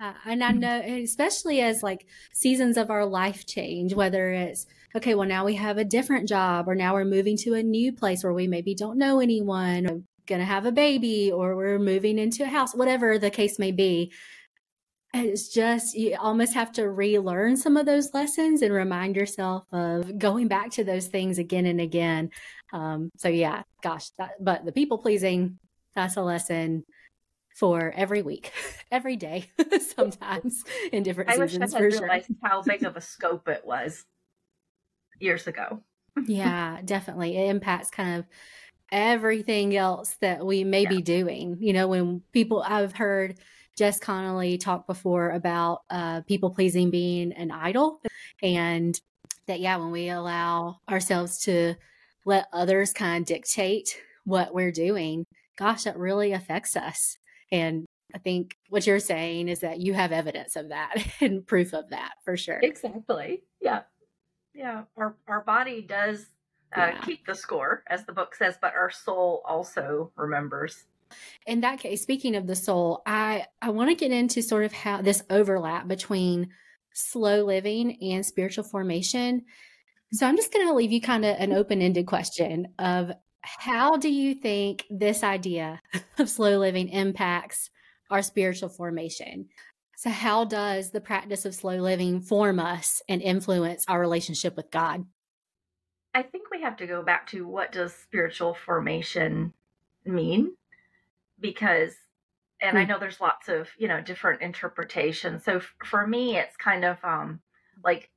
Uh, 0.00 0.14
and 0.24 0.42
I 0.42 0.52
know, 0.52 0.80
especially 0.80 1.60
as 1.60 1.82
like 1.82 2.06
seasons 2.32 2.76
of 2.76 2.90
our 2.90 3.06
life 3.06 3.46
change, 3.46 3.94
whether 3.94 4.30
it's, 4.30 4.66
okay, 4.96 5.14
well, 5.14 5.28
now 5.28 5.44
we 5.44 5.54
have 5.54 5.78
a 5.78 5.84
different 5.84 6.28
job, 6.28 6.68
or 6.68 6.74
now 6.74 6.94
we're 6.94 7.04
moving 7.04 7.36
to 7.38 7.54
a 7.54 7.62
new 7.62 7.92
place 7.92 8.22
where 8.22 8.32
we 8.32 8.46
maybe 8.46 8.74
don't 8.74 8.98
know 8.98 9.20
anyone, 9.20 9.86
or 9.86 10.02
going 10.26 10.40
to 10.40 10.44
have 10.44 10.66
a 10.66 10.72
baby, 10.72 11.32
or 11.32 11.56
we're 11.56 11.78
moving 11.78 12.18
into 12.18 12.44
a 12.44 12.48
house, 12.48 12.74
whatever 12.74 13.18
the 13.18 13.30
case 13.30 13.58
may 13.58 13.72
be. 13.72 14.12
It's 15.12 15.48
just, 15.48 15.94
you 15.94 16.16
almost 16.18 16.54
have 16.54 16.72
to 16.72 16.90
relearn 16.90 17.56
some 17.56 17.76
of 17.76 17.86
those 17.86 18.12
lessons 18.14 18.62
and 18.62 18.74
remind 18.74 19.14
yourself 19.14 19.64
of 19.70 20.18
going 20.18 20.48
back 20.48 20.70
to 20.72 20.84
those 20.84 21.06
things 21.06 21.38
again 21.38 21.66
and 21.66 21.80
again. 21.80 22.30
Um, 22.72 23.10
so, 23.16 23.28
yeah, 23.28 23.62
gosh, 23.82 24.10
that, 24.18 24.32
but 24.40 24.64
the 24.64 24.72
people 24.72 24.98
pleasing, 24.98 25.58
that's 25.94 26.16
a 26.16 26.22
lesson 26.22 26.84
for 27.56 27.92
every 27.96 28.22
week, 28.22 28.52
every 28.90 29.14
day, 29.14 29.50
sometimes 29.96 30.64
in 30.92 31.04
different 31.04 31.30
I 31.30 31.34
seasons. 31.34 31.72
wish 31.72 31.80
I 31.80 31.84
had 31.84 31.92
realized 31.92 32.26
sure. 32.26 32.36
how 32.42 32.62
big 32.62 32.82
of 32.82 32.96
a 32.96 33.00
scope 33.00 33.48
it 33.48 33.64
was 33.64 34.04
years 35.24 35.46
ago. 35.46 35.82
yeah, 36.26 36.80
definitely. 36.84 37.36
It 37.36 37.50
impacts 37.50 37.90
kind 37.90 38.20
of 38.20 38.26
everything 38.92 39.76
else 39.76 40.16
that 40.20 40.44
we 40.46 40.62
may 40.62 40.82
yeah. 40.82 40.88
be 40.88 41.02
doing. 41.02 41.56
You 41.60 41.72
know, 41.72 41.88
when 41.88 42.22
people, 42.32 42.62
I've 42.62 42.94
heard 42.94 43.38
Jess 43.76 43.98
Connolly 43.98 44.58
talk 44.58 44.86
before 44.86 45.30
about 45.30 45.82
uh, 45.90 46.20
people 46.22 46.50
pleasing 46.50 46.90
being 46.90 47.32
an 47.32 47.50
idol. 47.50 48.00
And 48.42 48.98
that, 49.46 49.60
yeah, 49.60 49.76
when 49.76 49.90
we 49.90 50.08
allow 50.08 50.78
ourselves 50.88 51.40
to 51.44 51.74
let 52.24 52.46
others 52.52 52.92
kind 52.92 53.22
of 53.22 53.26
dictate 53.26 53.98
what 54.24 54.54
we're 54.54 54.72
doing, 54.72 55.26
gosh, 55.58 55.84
that 55.84 55.98
really 55.98 56.32
affects 56.32 56.76
us. 56.76 57.18
And 57.50 57.84
I 58.14 58.18
think 58.18 58.56
what 58.68 58.86
you're 58.86 59.00
saying 59.00 59.48
is 59.48 59.60
that 59.60 59.80
you 59.80 59.92
have 59.94 60.12
evidence 60.12 60.54
of 60.56 60.68
that 60.68 60.94
and 61.20 61.46
proof 61.46 61.74
of 61.74 61.90
that 61.90 62.12
for 62.24 62.36
sure. 62.36 62.60
Exactly. 62.62 63.42
Yeah. 63.60 63.82
Yeah. 64.54 64.84
Our 64.96 65.16
our 65.28 65.42
body 65.42 65.82
does 65.82 66.26
uh, 66.76 66.92
yeah. 66.92 67.00
keep 67.02 67.26
the 67.26 67.34
score, 67.34 67.82
as 67.88 68.04
the 68.04 68.12
book 68.12 68.34
says, 68.34 68.56
but 68.60 68.74
our 68.74 68.90
soul 68.90 69.42
also 69.46 70.12
remembers. 70.16 70.84
In 71.46 71.60
that 71.60 71.78
case, 71.78 72.02
speaking 72.02 72.34
of 72.36 72.46
the 72.46 72.56
soul, 72.56 73.02
I 73.06 73.46
I 73.60 73.70
want 73.70 73.90
to 73.90 73.96
get 73.96 74.12
into 74.12 74.42
sort 74.42 74.64
of 74.64 74.72
how 74.72 75.02
this 75.02 75.22
overlap 75.30 75.88
between 75.88 76.50
slow 76.92 77.44
living 77.44 77.98
and 78.02 78.24
spiritual 78.24 78.64
formation. 78.64 79.44
So 80.12 80.26
I'm 80.26 80.36
just 80.36 80.52
going 80.52 80.66
to 80.66 80.74
leave 80.74 80.92
you 80.92 81.00
kind 81.00 81.24
of 81.24 81.36
an 81.38 81.52
open 81.52 81.82
ended 81.82 82.06
question 82.06 82.68
of 82.78 83.10
how 83.42 83.96
do 83.96 84.08
you 84.08 84.34
think 84.34 84.84
this 84.88 85.22
idea 85.22 85.80
of 86.18 86.28
slow 86.28 86.58
living 86.58 86.88
impacts 86.88 87.70
our 88.10 88.22
spiritual 88.22 88.68
formation? 88.68 89.48
So, 89.96 90.10
how 90.10 90.44
does 90.44 90.90
the 90.90 91.00
practice 91.00 91.44
of 91.44 91.54
slow 91.54 91.76
living 91.76 92.20
form 92.20 92.58
us 92.58 93.02
and 93.08 93.22
influence 93.22 93.84
our 93.88 94.00
relationship 94.00 94.56
with 94.56 94.70
God? 94.70 95.06
I 96.14 96.22
think 96.22 96.50
we 96.50 96.62
have 96.62 96.76
to 96.76 96.86
go 96.86 97.02
back 97.02 97.28
to 97.28 97.46
what 97.46 97.72
does 97.72 97.92
spiritual 97.92 98.54
formation 98.54 99.52
mean? 100.04 100.54
Because, 101.40 101.94
and 102.60 102.78
I 102.78 102.84
hmm. 102.84 102.90
know 102.90 102.98
there's 102.98 103.20
lots 103.20 103.48
of, 103.48 103.68
you 103.78 103.88
know, 103.88 104.00
different 104.00 104.42
interpretations. 104.42 105.44
So 105.44 105.56
f- 105.56 105.74
for 105.84 106.06
me, 106.06 106.36
it's 106.36 106.56
kind 106.56 106.84
of 106.84 106.98
um, 107.02 107.40
like 107.82 108.10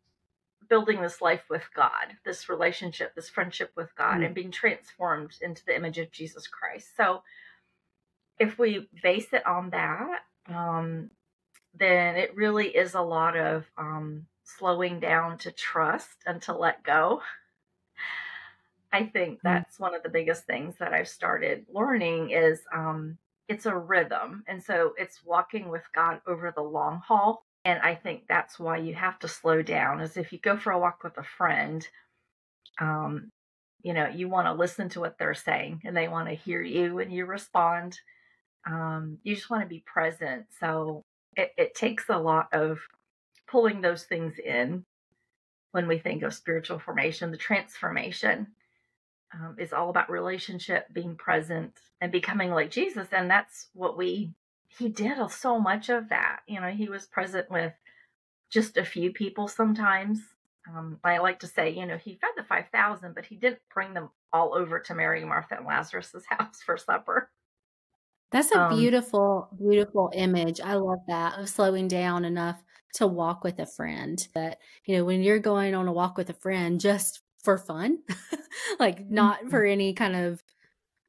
building 0.69 1.01
this 1.01 1.22
life 1.22 1.43
with 1.50 1.63
God, 1.75 2.15
this 2.25 2.50
relationship, 2.50 3.15
this 3.15 3.29
friendship 3.29 3.72
with 3.75 3.96
God, 3.96 4.19
mm. 4.19 4.25
and 4.25 4.36
being 4.36 4.51
transformed 4.51 5.31
into 5.41 5.63
the 5.65 5.75
image 5.75 5.98
of 5.98 6.12
Jesus 6.12 6.48
Christ. 6.48 6.89
So, 6.96 7.24
if 8.39 8.60
we 8.60 8.88
base 9.01 9.34
it 9.34 9.46
on 9.48 9.72
that, 9.72 10.19
um, 10.48 11.10
then 11.77 12.15
it 12.15 12.36
really 12.36 12.67
is 12.67 12.93
a 12.93 13.01
lot 13.01 13.38
of 13.38 13.65
um, 13.77 14.25
slowing 14.43 15.00
down 15.00 15.38
to 15.39 15.51
trust 15.51 16.17
and 16.25 16.41
to 16.43 16.53
let 16.53 16.84
go. 16.84 17.22
I 18.91 19.05
think 19.05 19.39
mm. 19.39 19.41
that's 19.43 19.79
one 19.79 19.96
of 19.96 20.03
the 20.03 20.10
biggest 20.10 20.46
things 20.46 20.75
that 20.79 20.93
I've 20.93 21.10
started 21.10 21.65
learning 21.74 22.31
is 22.31 22.62
um, 22.74 23.17
it's 23.48 23.65
a 23.65 23.75
rhythm. 23.75 24.43
And 24.48 24.63
so 24.63 24.93
it's 24.98 25.24
walking 25.24 25.69
with 25.69 25.84
God 25.93 26.22
over 26.27 26.53
the 26.55 26.63
long 26.63 27.01
haul 27.05 27.43
and 27.67 27.81
I 27.81 27.96
think 27.96 28.24
that's 28.29 28.57
why 28.57 28.77
you 28.77 28.93
have 28.96 29.19
to 29.19 29.27
slow 29.27 29.62
down. 29.62 30.00
Is 30.00 30.15
if 30.15 30.31
you 30.31 30.39
go 30.39 30.55
for 30.55 30.72
a 30.72 30.79
walk 30.79 31.03
with 31.03 31.17
a 31.17 31.24
friend, 31.24 31.86
um, 32.79 33.29
you 33.81 33.93
know, 33.93 34.07
you 34.07 34.29
want 34.29 34.48
to 34.48 34.53
listen 34.53 34.88
to 34.89 35.01
what 35.01 35.17
they're 35.17 35.34
saying 35.34 35.81
and 35.84 35.96
they 35.96 36.07
want 36.07 36.29
to 36.29 36.34
hear 36.34 36.62
you 36.62 37.00
and 37.00 37.12
you 37.12 37.25
respond. 37.25 38.00
Um, 38.65 39.17
you 39.24 39.36
just 39.36 39.50
want 39.50 39.63
to 39.63 39.67
be 39.67 39.84
present. 39.86 40.46
So 40.62 41.03
it, 41.38 41.53
it 41.58 41.75
takes 41.75 42.06
a 42.10 42.17
lot 42.17 42.50
of 42.51 42.79
pulling 43.48 43.79
those 43.79 44.03
things 44.03 44.34
in 44.44 44.84
when 45.72 45.88
we 45.88 46.00
think 46.00 46.24
of 46.24 46.34
spiritual 46.34 46.79
formation. 46.79 47.32
The 47.32 47.38
transformation 47.38 48.48
um, 49.34 49.56
is 49.60 49.72
all 49.72 49.89
about 49.89 50.10
relationship, 50.10 50.91
being 50.91 51.15
present, 51.15 51.74
and 52.01 52.12
becoming 52.12 52.51
like 52.51 52.72
Jesus. 52.72 53.08
And 53.12 53.29
that's 53.29 53.67
what 53.74 53.98
we 53.98 54.34
he 54.67 54.89
did 54.89 55.17
so 55.32 55.60
much 55.60 55.89
of 55.89 56.10
that. 56.10 56.39
You 56.48 56.60
know, 56.60 56.70
he 56.70 56.89
was 56.89 57.06
present 57.06 57.50
with 57.50 57.74
just 58.51 58.77
a 58.77 58.86
few 58.86 59.12
people 59.12 59.48
sometimes. 59.48 60.20
Um, 60.70 61.00
I 61.03 61.20
like 61.20 61.39
to 61.39 61.48
say, 61.48 61.70
you 61.70 61.86
know, 61.86 61.98
he 61.98 62.15
fed 62.20 62.32
the 62.36 62.44
5,000, 62.44 63.15
but 63.15 63.25
he 63.25 63.36
didn't 63.36 63.62
bring 63.74 63.94
them 63.94 64.10
all 64.34 64.53
over 64.53 64.79
to 64.79 64.94
Mary, 64.94 65.24
Martha, 65.24 65.56
and 65.56 65.65
Lazarus's 65.65 66.25
house 66.29 66.62
for 66.65 66.77
supper. 66.77 67.29
That's 68.31 68.51
a 68.51 68.60
um, 68.60 68.77
beautiful, 68.77 69.50
beautiful 69.57 70.12
image. 70.13 70.60
I 70.60 70.74
love 70.74 71.00
that 71.07 71.39
of 71.39 71.50
slowing 71.50 71.88
down 71.88 72.25
enough 72.25 72.62
to 72.96 73.07
walk 73.07 73.43
with 73.43 73.60
a 73.60 73.65
friend. 73.65 74.25
That, 74.34 74.60
you 74.86 74.98
know, 74.98 75.05
when 75.05 75.22
you're 75.22 75.39
going 75.39 75.75
on 75.75 75.88
a 75.88 75.93
walk 75.93 76.17
with 76.17 76.29
a 76.29 76.34
friend 76.34 76.79
just 76.79 77.22
for 77.43 77.57
fun, 77.57 78.00
like 78.79 79.10
not 79.10 79.39
mm-hmm. 79.39 79.50
for 79.50 79.63
any 79.63 79.93
kind 79.93 80.15
of 80.15 80.43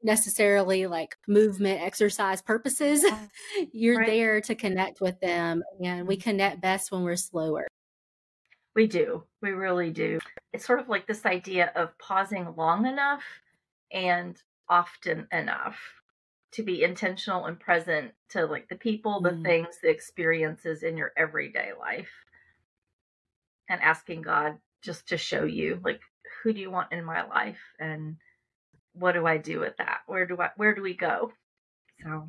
necessarily 0.02 0.86
like 0.86 1.16
movement 1.26 1.80
exercise 1.80 2.40
purposes. 2.40 3.04
You're 3.72 3.98
right. 3.98 4.06
there 4.06 4.40
to 4.42 4.54
connect 4.54 5.00
with 5.00 5.18
them, 5.20 5.62
and 5.82 6.06
we 6.06 6.16
connect 6.16 6.60
best 6.60 6.92
when 6.92 7.02
we're 7.02 7.16
slower. 7.16 7.66
We 8.76 8.86
do. 8.86 9.24
We 9.42 9.50
really 9.50 9.90
do. 9.90 10.20
It's 10.52 10.64
sort 10.64 10.78
of 10.78 10.88
like 10.88 11.06
this 11.06 11.26
idea 11.26 11.72
of 11.74 11.98
pausing 11.98 12.54
long 12.56 12.86
enough 12.86 13.24
and 13.92 14.40
often 14.68 15.26
enough 15.32 15.78
to 16.52 16.62
be 16.62 16.82
intentional 16.82 17.46
and 17.46 17.60
present 17.60 18.12
to 18.30 18.46
like 18.46 18.68
the 18.68 18.76
people, 18.76 19.20
the 19.20 19.30
mm. 19.30 19.44
things, 19.44 19.78
the 19.82 19.90
experiences 19.90 20.82
in 20.82 20.96
your 20.96 21.12
everyday 21.16 21.70
life. 21.78 22.10
And 23.68 23.82
asking 23.82 24.22
God 24.22 24.56
just 24.82 25.08
to 25.08 25.18
show 25.18 25.44
you 25.44 25.80
like 25.84 26.00
who 26.42 26.52
do 26.52 26.60
you 26.60 26.70
want 26.70 26.92
in 26.92 27.04
my 27.04 27.26
life 27.26 27.58
and 27.78 28.16
what 28.94 29.12
do 29.12 29.26
I 29.26 29.36
do 29.36 29.60
with 29.60 29.76
that? 29.76 29.98
Where 30.06 30.26
do 30.26 30.40
I 30.40 30.50
where 30.56 30.74
do 30.74 30.82
we 30.82 30.94
go? 30.94 31.32
So 32.02 32.28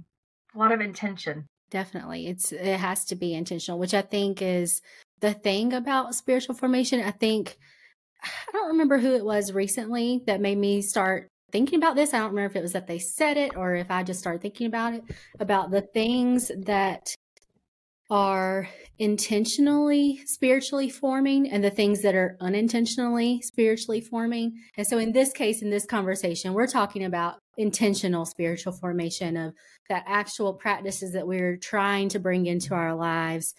a 0.54 0.58
lot 0.58 0.72
of 0.72 0.82
intention. 0.82 1.48
Definitely. 1.72 2.28
It's 2.28 2.52
it 2.52 2.80
has 2.80 3.06
to 3.06 3.16
be 3.16 3.34
intentional, 3.34 3.80
which 3.80 3.94
I 3.94 4.02
think 4.02 4.42
is 4.42 4.82
the 5.20 5.34
thing 5.34 5.74
about 5.74 6.16
spiritual 6.16 6.56
formation. 6.56 7.02
I 7.02 7.12
think 7.12 7.58
I 8.24 8.52
don't 8.52 8.70
remember 8.70 8.98
who 8.98 9.16
it 9.16 9.26
was 9.26 9.54
recently 9.54 10.24
that 10.26 10.42
made 10.42 10.58
me 10.58 10.82
start 10.82 11.30
thinking 11.52 11.78
about 11.78 11.96
this. 11.96 12.14
I 12.14 12.20
don't 12.20 12.30
remember 12.30 12.52
if 12.52 12.56
it 12.56 12.62
was 12.62 12.74
that 12.74 12.88
they 12.88 13.00
said 13.00 13.38
it 13.38 13.56
or 13.56 13.76
if 13.76 13.92
I 13.92 14.04
just 14.04 14.20
started 14.20 14.42
thinking 14.42 14.68
about 14.68 14.94
it 14.94 15.04
about 15.40 15.72
the 15.72 15.82
things 15.82 16.52
that 16.66 17.16
are 18.10 18.68
intentionally 18.98 20.20
spiritually 20.26 20.90
forming 20.90 21.50
and 21.50 21.64
the 21.64 21.70
things 21.70 22.02
that 22.02 22.16
are 22.16 22.36
unintentionally 22.42 23.40
spiritually 23.44 24.02
forming. 24.02 24.54
And 24.78 24.88
so, 24.88 24.98
in 24.98 25.12
this 25.12 25.32
case, 25.32 25.62
in 25.62 25.70
this 25.70 25.86
conversation, 25.86 26.54
we're 26.54 26.68
talking 26.68 27.06
about 27.06 27.36
intentional 27.58 28.26
spiritual 28.26 28.74
formation 28.74 29.38
of 29.38 29.54
the 29.90 30.02
actual 30.10 30.54
practices 30.54 31.14
that 31.14 31.28
we're 31.28 31.58
trying 31.58 32.10
to 32.10 32.20
bring 32.20 32.48
into 32.48 32.74
our 32.74 32.96
lives 32.96 33.54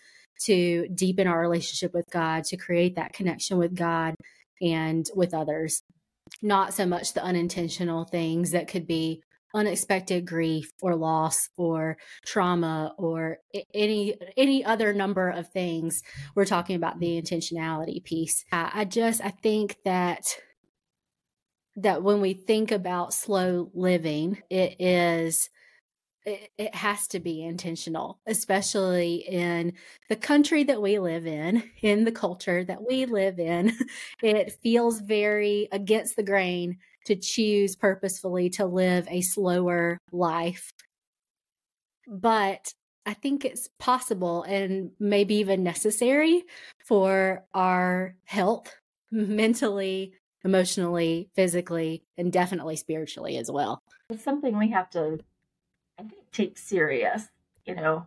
to 0.46 0.88
deepen 0.94 1.26
our 1.26 1.40
relationship 1.40 1.92
with 1.94 2.06
God, 2.10 2.44
to 2.44 2.56
create 2.56 2.96
that 2.96 3.12
connection 3.12 3.58
with 3.58 3.74
God 3.74 4.14
and 4.60 5.06
with 5.14 5.32
others. 5.34 5.82
Not 6.42 6.74
so 6.74 6.86
much 6.86 7.12
the 7.12 7.22
unintentional 7.22 8.04
things 8.04 8.50
that 8.52 8.68
could 8.68 8.86
be 8.86 9.22
unexpected 9.54 10.26
grief 10.26 10.70
or 10.80 10.94
loss 10.94 11.48
or 11.56 11.96
trauma 12.24 12.94
or 12.96 13.38
any 13.74 14.16
any 14.36 14.64
other 14.64 14.92
number 14.92 15.28
of 15.28 15.50
things. 15.50 16.02
We're 16.34 16.44
talking 16.44 16.76
about 16.76 17.00
the 17.00 17.20
intentionality 17.20 18.02
piece. 18.04 18.44
I 18.52 18.84
just 18.84 19.20
i 19.24 19.30
think 19.30 19.76
that 19.84 20.24
that 21.76 22.02
when 22.02 22.20
we 22.20 22.34
think 22.34 22.70
about 22.70 23.14
slow 23.14 23.70
living 23.74 24.42
it 24.50 24.80
is 24.80 25.48
it, 26.24 26.50
it 26.58 26.74
has 26.74 27.06
to 27.08 27.20
be 27.20 27.42
intentional, 27.42 28.20
especially 28.26 29.24
in 29.28 29.72
the 30.08 30.16
country 30.16 30.64
that 30.64 30.82
we 30.82 30.98
live 30.98 31.26
in, 31.26 31.62
in 31.82 32.04
the 32.04 32.12
culture 32.12 32.64
that 32.64 32.86
we 32.86 33.06
live 33.06 33.38
in. 33.38 33.76
It 34.22 34.52
feels 34.62 35.00
very 35.00 35.68
against 35.72 36.16
the 36.16 36.22
grain 36.22 36.78
to 37.06 37.16
choose 37.16 37.74
purposefully 37.74 38.50
to 38.50 38.66
live 38.66 39.06
a 39.08 39.22
slower 39.22 39.98
life. 40.12 40.70
But 42.06 42.72
I 43.06 43.14
think 43.14 43.44
it's 43.44 43.68
possible 43.78 44.42
and 44.42 44.90
maybe 45.00 45.36
even 45.36 45.62
necessary 45.62 46.44
for 46.84 47.44
our 47.54 48.16
health 48.24 48.74
mentally, 49.10 50.14
emotionally, 50.44 51.30
physically, 51.34 52.04
and 52.18 52.32
definitely 52.32 52.76
spiritually 52.76 53.36
as 53.38 53.50
well. 53.50 53.80
It's 54.10 54.24
something 54.24 54.58
we 54.58 54.70
have 54.70 54.90
to, 54.90 55.18
Take 56.32 56.58
serious. 56.58 57.28
You 57.64 57.74
know, 57.74 58.06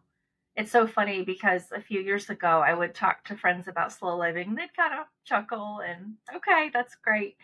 it's 0.56 0.72
so 0.72 0.88
funny 0.88 1.24
because 1.24 1.64
a 1.72 1.82
few 1.82 2.00
years 2.02 2.30
ago 2.30 2.64
I 2.66 2.74
would 2.74 2.94
talk 2.94 3.24
to 3.26 3.36
friends 3.36 3.68
about 3.68 3.92
slow 3.92 4.18
living. 4.18 4.56
They'd 4.56 4.76
kind 4.76 4.94
of 5.00 5.08
chuckle 5.26 5.82
and, 5.86 6.16
okay, 6.36 6.70
that's 6.74 6.96
great. 6.96 7.38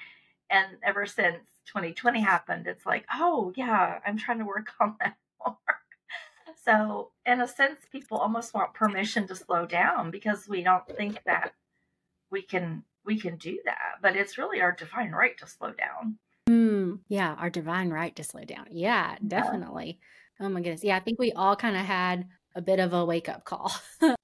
And 0.50 0.78
ever 0.84 1.06
since 1.06 1.44
2020 1.68 2.22
happened, 2.22 2.68
it's 2.68 2.86
like, 2.86 3.06
oh, 3.14 3.54
yeah, 3.56 4.00
I'm 4.06 4.18
trying 4.18 4.40
to 4.40 4.46
work 4.46 4.72
on 4.80 4.96
that 5.00 5.18
more. 5.46 5.58
So, 6.64 7.12
in 7.26 7.42
a 7.42 7.48
sense, 7.48 7.80
people 7.92 8.18
almost 8.18 8.54
want 8.54 8.74
permission 8.74 9.28
to 9.28 9.36
slow 9.36 9.66
down 9.66 10.12
because 10.12 10.48
we 10.48 10.64
don't 10.64 10.88
think 10.88 11.22
that 11.26 11.54
we 12.32 12.42
can 12.42 12.84
we 13.06 13.20
can 13.20 13.38
do 13.38 13.60
that. 13.66 13.98
But 14.02 14.16
it's 14.16 14.38
really 14.38 14.62
our 14.62 14.72
divine 14.72 15.12
right 15.12 15.38
to 15.38 15.48
slow 15.48 15.72
down. 15.72 16.18
Mm, 16.48 17.00
yeah, 17.08 17.36
our 17.40 17.50
divine 17.50 17.90
right 17.90 18.16
to 18.16 18.24
slow 18.24 18.44
down. 18.44 18.68
Yeah, 18.72 19.16
definitely. 19.26 20.00
Oh 20.40 20.50
my 20.50 20.62
goodness. 20.62 20.84
Yeah, 20.84 20.96
I 20.98 21.00
think 21.00 21.20
we 21.20 21.32
all 21.34 21.56
kind 21.56 21.76
of 21.76 21.86
had 21.86 22.28
a 22.56 22.62
bit 22.62 22.80
of 22.80 22.94
a 22.94 23.06
wake 23.06 23.30
up 23.30 23.44
call 23.44 23.72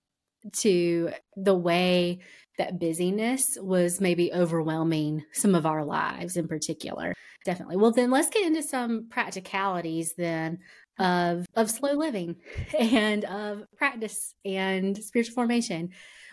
to 0.57 1.11
the 1.35 1.55
way 1.55 2.19
that 2.57 2.79
busyness 2.79 3.57
was 3.61 3.99
maybe 3.99 4.33
overwhelming 4.33 5.23
some 5.33 5.55
of 5.55 5.65
our 5.65 5.83
lives 5.83 6.37
in 6.37 6.47
particular. 6.47 7.13
Definitely. 7.43 7.77
Well, 7.77 7.91
then 7.91 8.11
let's 8.11 8.29
get 8.29 8.45
into 8.45 8.63
some 8.63 9.07
practicalities 9.09 10.13
then 10.17 10.59
of 10.97 11.45
of 11.55 11.69
slow 11.69 11.93
living 11.93 12.37
and 12.79 13.25
of 13.25 13.63
practice 13.75 14.33
and 14.45 14.97
spiritual 14.97 15.35
formation. 15.35 15.89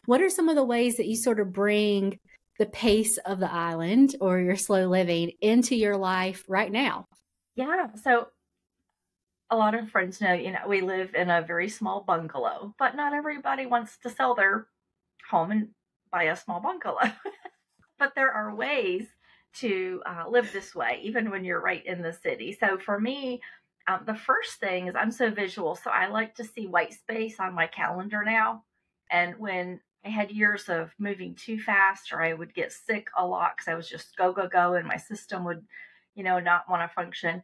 What 0.07 0.23
are 0.23 0.31
some 0.31 0.49
of 0.49 0.57
the 0.57 0.65
ways 0.65 0.97
that 0.97 1.07
you 1.07 1.17
sort 1.17 1.41
of 1.41 1.53
bring 1.53 2.19
the 2.59 2.67
pace 2.67 3.19
of 3.19 3.41
the 3.41 3.53
island 3.53 4.15
or 4.21 4.39
your 4.39 4.57
slow 4.57 4.87
living 4.87 5.33
into 5.41 5.75
your 5.75 5.97
life 5.97 6.45
right 6.49 6.71
now? 6.71 7.07
Yeah. 7.57 7.89
So 8.03 8.29
a 9.53 9.57
lot 9.57 9.75
of 9.75 9.91
friends 9.91 10.19
know, 10.23 10.33
you 10.33 10.51
know, 10.51 10.67
we 10.67 10.81
live 10.81 11.15
in 11.15 11.29
a 11.29 11.43
very 11.43 11.69
small 11.69 12.01
bungalow, 12.01 12.75
but 12.79 12.97
not 12.97 13.13
everybody 13.13 13.67
wants 13.67 13.99
to 13.99 14.09
sell 14.09 14.35
their 14.35 14.67
home 15.31 15.51
and 15.51 15.69
buy 16.11 16.25
a 16.25 16.37
small 16.37 16.59
bungalow. 16.59 17.13
but 17.99 18.15
there 18.15 18.33
are 18.33 18.55
ways 18.55 19.07
to 19.57 20.03
uh, 20.07 20.25
live 20.27 20.51
this 20.55 20.75
way, 20.75 21.01
even 21.03 21.31
when 21.31 21.45
you're 21.45 21.61
right 21.61 21.85
in 21.85 22.01
the 22.01 22.15
city. 22.15 22.57
So 22.59 22.79
for 22.79 22.99
me, 22.99 23.43
um, 23.87 24.01
the 24.07 24.15
first 24.15 24.59
thing 24.59 24.87
is 24.87 24.95
I'm 24.97 25.11
so 25.11 25.31
visual, 25.31 25.75
so 25.77 25.91
I 25.91 26.09
like 26.09 26.35
to 26.37 26.45
see 26.45 26.67
white 26.67 26.95
space 26.95 27.39
on 27.39 27.55
my 27.55 27.67
calendar 27.67 28.23
now. 28.25 28.65
And 29.11 29.35
when 29.39 29.81
I 30.03 30.09
had 30.09 30.31
years 30.31 30.71
of 30.71 30.93
moving 30.99 31.35
too 31.35 31.61
fast, 31.61 32.11
or 32.11 32.23
I 32.23 32.33
would 32.33 32.55
get 32.55 32.73
sick 32.73 33.09
a 33.19 33.27
lot 33.27 33.53
because 33.55 33.71
I 33.71 33.75
was 33.75 33.87
just 33.87 34.17
go 34.17 34.33
go 34.33 34.49
go, 34.49 34.75
and 34.75 34.89
my 34.89 34.97
system 34.97 35.45
would, 35.45 35.63
you 36.15 36.25
know, 36.25 36.41
not 36.41 36.71
want 36.71 36.89
to 36.89 36.95
function. 36.95 37.43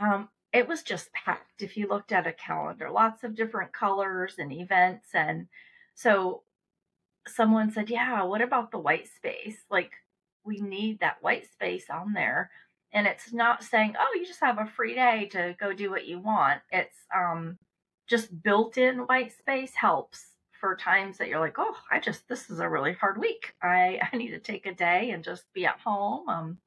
Um, 0.00 0.30
it 0.54 0.68
was 0.68 0.82
just 0.82 1.12
packed. 1.12 1.62
If 1.62 1.76
you 1.76 1.88
looked 1.88 2.12
at 2.12 2.26
a 2.26 2.32
calendar, 2.32 2.90
lots 2.90 3.24
of 3.24 3.34
different 3.36 3.72
colors 3.72 4.36
and 4.38 4.52
events, 4.52 5.08
and 5.14 5.48
so 5.94 6.44
someone 7.26 7.70
said, 7.70 7.90
"Yeah, 7.90 8.22
what 8.24 8.40
about 8.42 8.70
the 8.70 8.78
white 8.78 9.08
space? 9.08 9.58
Like, 9.70 9.92
we 10.44 10.58
need 10.60 11.00
that 11.00 11.22
white 11.22 11.50
space 11.52 11.90
on 11.90 12.12
there." 12.14 12.50
and 12.94 13.06
it's 13.08 13.32
not 13.32 13.62
saying 13.62 13.94
oh 13.98 14.12
you 14.14 14.24
just 14.24 14.40
have 14.40 14.58
a 14.58 14.66
free 14.66 14.94
day 14.94 15.28
to 15.30 15.54
go 15.60 15.72
do 15.72 15.90
what 15.90 16.06
you 16.06 16.18
want 16.18 16.60
it's 16.70 16.96
um 17.14 17.58
just 18.08 18.42
built 18.42 18.78
in 18.78 19.00
white 19.00 19.32
space 19.36 19.74
helps 19.74 20.26
for 20.58 20.76
times 20.76 21.18
that 21.18 21.28
you're 21.28 21.40
like 21.40 21.58
oh 21.58 21.76
i 21.90 21.98
just 21.98 22.26
this 22.28 22.48
is 22.48 22.60
a 22.60 22.68
really 22.68 22.92
hard 22.94 23.18
week 23.18 23.54
i 23.62 24.00
i 24.12 24.16
need 24.16 24.30
to 24.30 24.38
take 24.38 24.64
a 24.64 24.74
day 24.74 25.10
and 25.10 25.24
just 25.24 25.44
be 25.52 25.66
at 25.66 25.78
home 25.80 26.28
um 26.28 26.58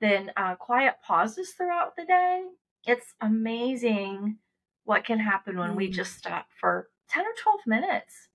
then 0.00 0.30
uh, 0.36 0.54
quiet 0.54 0.94
pauses 1.02 1.52
throughout 1.52 1.96
the 1.96 2.04
day 2.04 2.44
it's 2.86 3.14
amazing 3.20 4.38
what 4.84 5.04
can 5.04 5.18
happen 5.18 5.58
when 5.58 5.72
mm. 5.72 5.76
we 5.76 5.90
just 5.90 6.16
stop 6.16 6.46
for 6.60 6.88
10 7.10 7.24
or 7.24 7.34
12 7.42 7.60
minutes 7.66 8.28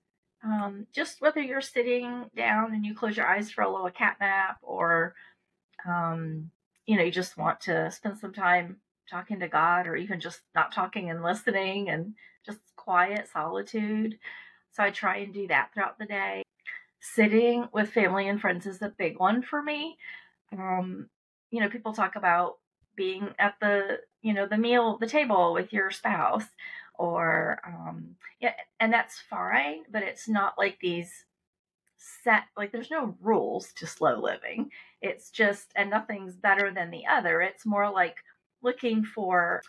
um, 0.44 0.88
just 0.94 1.22
whether 1.22 1.42
you're 1.42 1.62
sitting 1.62 2.26
down 2.36 2.74
and 2.74 2.86
you 2.86 2.96
close 2.96 3.16
your 3.16 3.28
eyes 3.28 3.52
for 3.52 3.62
a 3.62 3.72
little 3.72 3.92
cat 3.92 4.18
nap 4.20 4.58
or 4.64 5.14
um, 5.88 6.52
you 6.86 6.98
know, 6.98 7.04
you 7.04 7.12
just 7.12 7.38
want 7.38 7.62
to 7.62 7.92
spend 7.92 8.18
some 8.18 8.34
time 8.34 8.78
talking 9.10 9.40
to 9.40 9.48
God 9.48 9.88
or 9.88 9.96
even 9.96 10.20
just 10.20 10.42
not 10.56 10.72
talking 10.72 11.10
and 11.10 11.24
listening 11.24 11.90
and 11.90 12.14
just 12.46 12.60
quiet 12.76 13.28
solitude. 13.32 14.18
So 14.72 14.84
I 14.84 14.92
try 14.92 15.18
and 15.18 15.34
do 15.34 15.48
that 15.48 15.70
throughout 15.74 16.00
the 16.00 16.06
day. 16.06 16.44
Sitting 17.00 17.68
with 17.74 17.90
family 17.90 18.28
and 18.28 18.40
friends 18.40 18.66
is 18.66 18.82
a 18.82 18.94
big 18.98 19.20
one 19.20 19.42
for 19.42 19.62
me. 19.62 19.98
Um, 20.52 21.10
you 21.50 21.60
know, 21.60 21.70
people 21.70 21.94
talk 21.94 22.16
about 22.16 22.58
being 23.02 23.34
at 23.40 23.56
the, 23.60 24.00
you 24.22 24.34
know, 24.34 24.46
the 24.46 24.58
meal, 24.58 24.98
the 25.00 25.08
table 25.08 25.54
with 25.54 25.74
your 25.74 25.90
spouse 25.90 26.46
or, 26.94 27.60
um, 27.66 28.16
yeah, 28.40 28.54
and 28.80 28.94
that's 28.94 29.20
fine, 29.20 29.84
but 29.92 30.04
it's 30.04 30.28
not 30.30 30.54
like 30.58 30.78
these 30.80 31.26
set 32.24 32.44
like 32.58 32.72
there's 32.72 32.92
no 32.92 33.16
rules 33.22 33.74
to 33.74 33.88
slow 33.88 34.20
living. 34.20 34.70
It's 35.02 35.32
just 35.32 35.72
and 35.76 35.90
nothing's 35.90 36.36
better 36.36 36.72
than 36.72 36.92
the 36.92 37.06
other. 37.08 37.42
It's 37.42 37.66
more 37.66 37.92
like 37.92 38.18
looking 38.62 39.04
for 39.04 39.62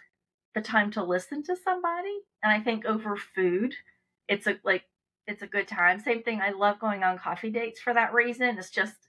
the 0.54 0.60
time 0.60 0.90
to 0.92 1.02
listen 1.02 1.42
to 1.42 1.56
somebody 1.56 2.18
and 2.42 2.52
i 2.52 2.60
think 2.60 2.84
over 2.84 3.16
food 3.16 3.74
it's 4.28 4.46
a 4.46 4.58
like 4.64 4.84
it's 5.26 5.42
a 5.42 5.46
good 5.46 5.68
time. 5.68 6.00
Same 6.00 6.22
thing 6.22 6.40
i 6.40 6.50
love 6.50 6.78
going 6.80 7.02
on 7.02 7.18
coffee 7.18 7.50
dates 7.50 7.80
for 7.80 7.94
that 7.94 8.12
reason. 8.12 8.58
It's 8.58 8.70
just 8.70 9.01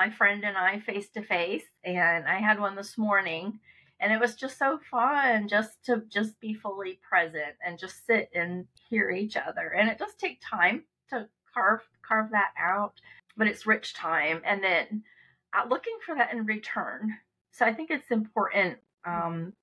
my 0.00 0.10
friend 0.10 0.44
and 0.44 0.56
i 0.56 0.78
face 0.80 1.08
to 1.10 1.22
face 1.22 1.64
and 1.84 2.26
i 2.26 2.38
had 2.38 2.58
one 2.58 2.76
this 2.76 2.96
morning 2.96 3.58
and 4.00 4.12
it 4.12 4.20
was 4.20 4.34
just 4.34 4.58
so 4.58 4.78
fun 4.90 5.46
just 5.46 5.84
to 5.84 6.02
just 6.08 6.40
be 6.40 6.54
fully 6.54 6.98
present 7.08 7.54
and 7.64 7.78
just 7.78 8.06
sit 8.06 8.30
and 8.34 8.66
hear 8.88 9.10
each 9.10 9.36
other 9.36 9.74
and 9.78 9.88
it 9.88 9.98
does 9.98 10.14
take 10.18 10.40
time 10.48 10.84
to 11.10 11.28
carve 11.52 11.80
carve 12.06 12.30
that 12.30 12.50
out, 12.58 12.94
but 13.36 13.46
it's 13.46 13.66
rich 13.66 13.94
time. 13.94 14.42
And 14.44 14.62
then 14.62 15.02
uh, 15.56 15.68
looking 15.68 15.96
for 16.04 16.14
that 16.14 16.32
in 16.32 16.44
return. 16.44 17.14
So 17.52 17.64
I 17.64 17.72
think 17.72 17.90
it's 17.90 18.10
important. 18.10 18.78
Um, 19.04 19.54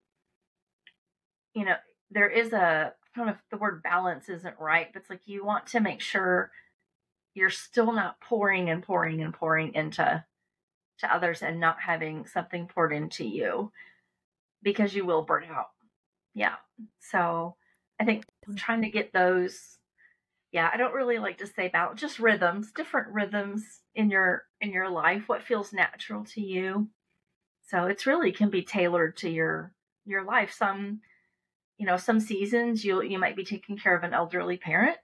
you 1.54 1.66
know, 1.66 1.76
there 2.12 2.30
is 2.30 2.54
a 2.54 2.94
know 3.16 3.30
if 3.30 3.38
the 3.50 3.58
word 3.58 3.82
balance 3.82 4.30
isn't 4.30 4.56
right, 4.60 4.88
but 4.94 5.02
it's 5.02 5.10
like 5.10 5.22
you 5.26 5.44
want 5.44 5.68
to 5.68 5.80
make 5.80 6.02
sure 6.02 6.52
you're 7.38 7.52
still 7.52 7.92
not 7.94 8.20
pouring 8.20 8.72
and 8.72 8.82
pouring 8.82 9.22
and 9.22 9.32
pouring 9.32 9.76
into 9.76 10.24
to 10.98 11.16
others 11.16 11.44
and 11.44 11.60
not 11.60 11.80
having 11.80 12.26
something 12.26 12.68
poured 12.68 12.92
into 12.92 13.24
you 13.24 13.72
because 14.64 14.96
you 14.96 15.06
will 15.06 15.22
burn 15.22 15.44
out. 15.44 15.68
Yeah. 16.34 16.56
So 17.00 17.56
I 18.00 18.06
think 18.06 18.26
trying 18.56 18.82
to 18.82 18.90
get 18.90 19.14
those 19.14 19.78
yeah, 20.52 20.70
I 20.74 20.78
don't 20.78 20.94
really 20.94 21.20
like 21.20 21.40
to 21.40 21.48
say 21.48 21.68
about 21.68 21.98
just 21.98 22.20
rhythms, 22.20 22.72
different 22.72 23.10
rhythms 23.10 23.82
in 23.94 24.10
your 24.10 24.44
in 24.60 24.72
your 24.72 24.90
life, 24.90 25.24
what 25.28 25.44
feels 25.44 25.74
natural 25.74 26.26
to 26.26 26.42
you. 26.42 26.88
So 27.68 27.86
it's 27.86 28.08
really 28.08 28.32
can 28.32 28.50
be 28.50 28.64
tailored 28.64 29.18
to 29.18 29.30
your 29.30 29.74
your 30.06 30.24
life. 30.24 30.52
Some 30.54 31.02
you 31.78 31.86
know, 31.86 31.98
some 31.98 32.20
seasons 32.20 32.84
you 32.84 33.04
you 33.04 33.20
might 33.20 33.36
be 33.36 33.46
taking 33.46 33.78
care 33.78 33.96
of 33.96 34.04
an 34.04 34.16
elderly 34.16 34.58
parent. 34.58 34.98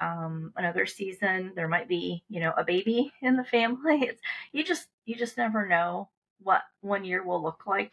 Um, 0.00 0.52
another 0.56 0.86
season 0.86 1.52
there 1.54 1.68
might 1.68 1.88
be, 1.88 2.24
you 2.28 2.40
know, 2.40 2.52
a 2.56 2.64
baby 2.64 3.12
in 3.22 3.36
the 3.36 3.44
family. 3.44 4.02
It's 4.10 4.20
you 4.52 4.64
just 4.64 4.88
you 5.04 5.16
just 5.16 5.36
never 5.36 5.66
know 5.66 6.08
what 6.42 6.62
one 6.80 7.04
year 7.04 7.22
will 7.22 7.42
look 7.42 7.66
like 7.66 7.92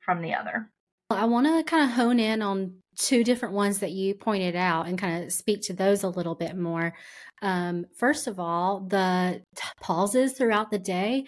from 0.00 0.22
the 0.22 0.34
other. 0.34 0.70
I 1.10 1.24
want 1.24 1.46
to 1.46 1.62
kind 1.64 1.84
of 1.84 1.96
hone 1.96 2.20
in 2.20 2.42
on 2.42 2.74
two 2.96 3.24
different 3.24 3.54
ones 3.54 3.78
that 3.78 3.92
you 3.92 4.14
pointed 4.14 4.56
out 4.56 4.86
and 4.86 4.98
kind 4.98 5.24
of 5.24 5.32
speak 5.32 5.62
to 5.62 5.72
those 5.72 6.02
a 6.02 6.08
little 6.08 6.34
bit 6.34 6.56
more. 6.56 6.94
Um, 7.40 7.86
first 7.96 8.26
of 8.26 8.38
all, 8.38 8.80
the 8.80 9.42
t- 9.56 9.62
pauses 9.80 10.32
throughout 10.34 10.70
the 10.70 10.78
day. 10.78 11.24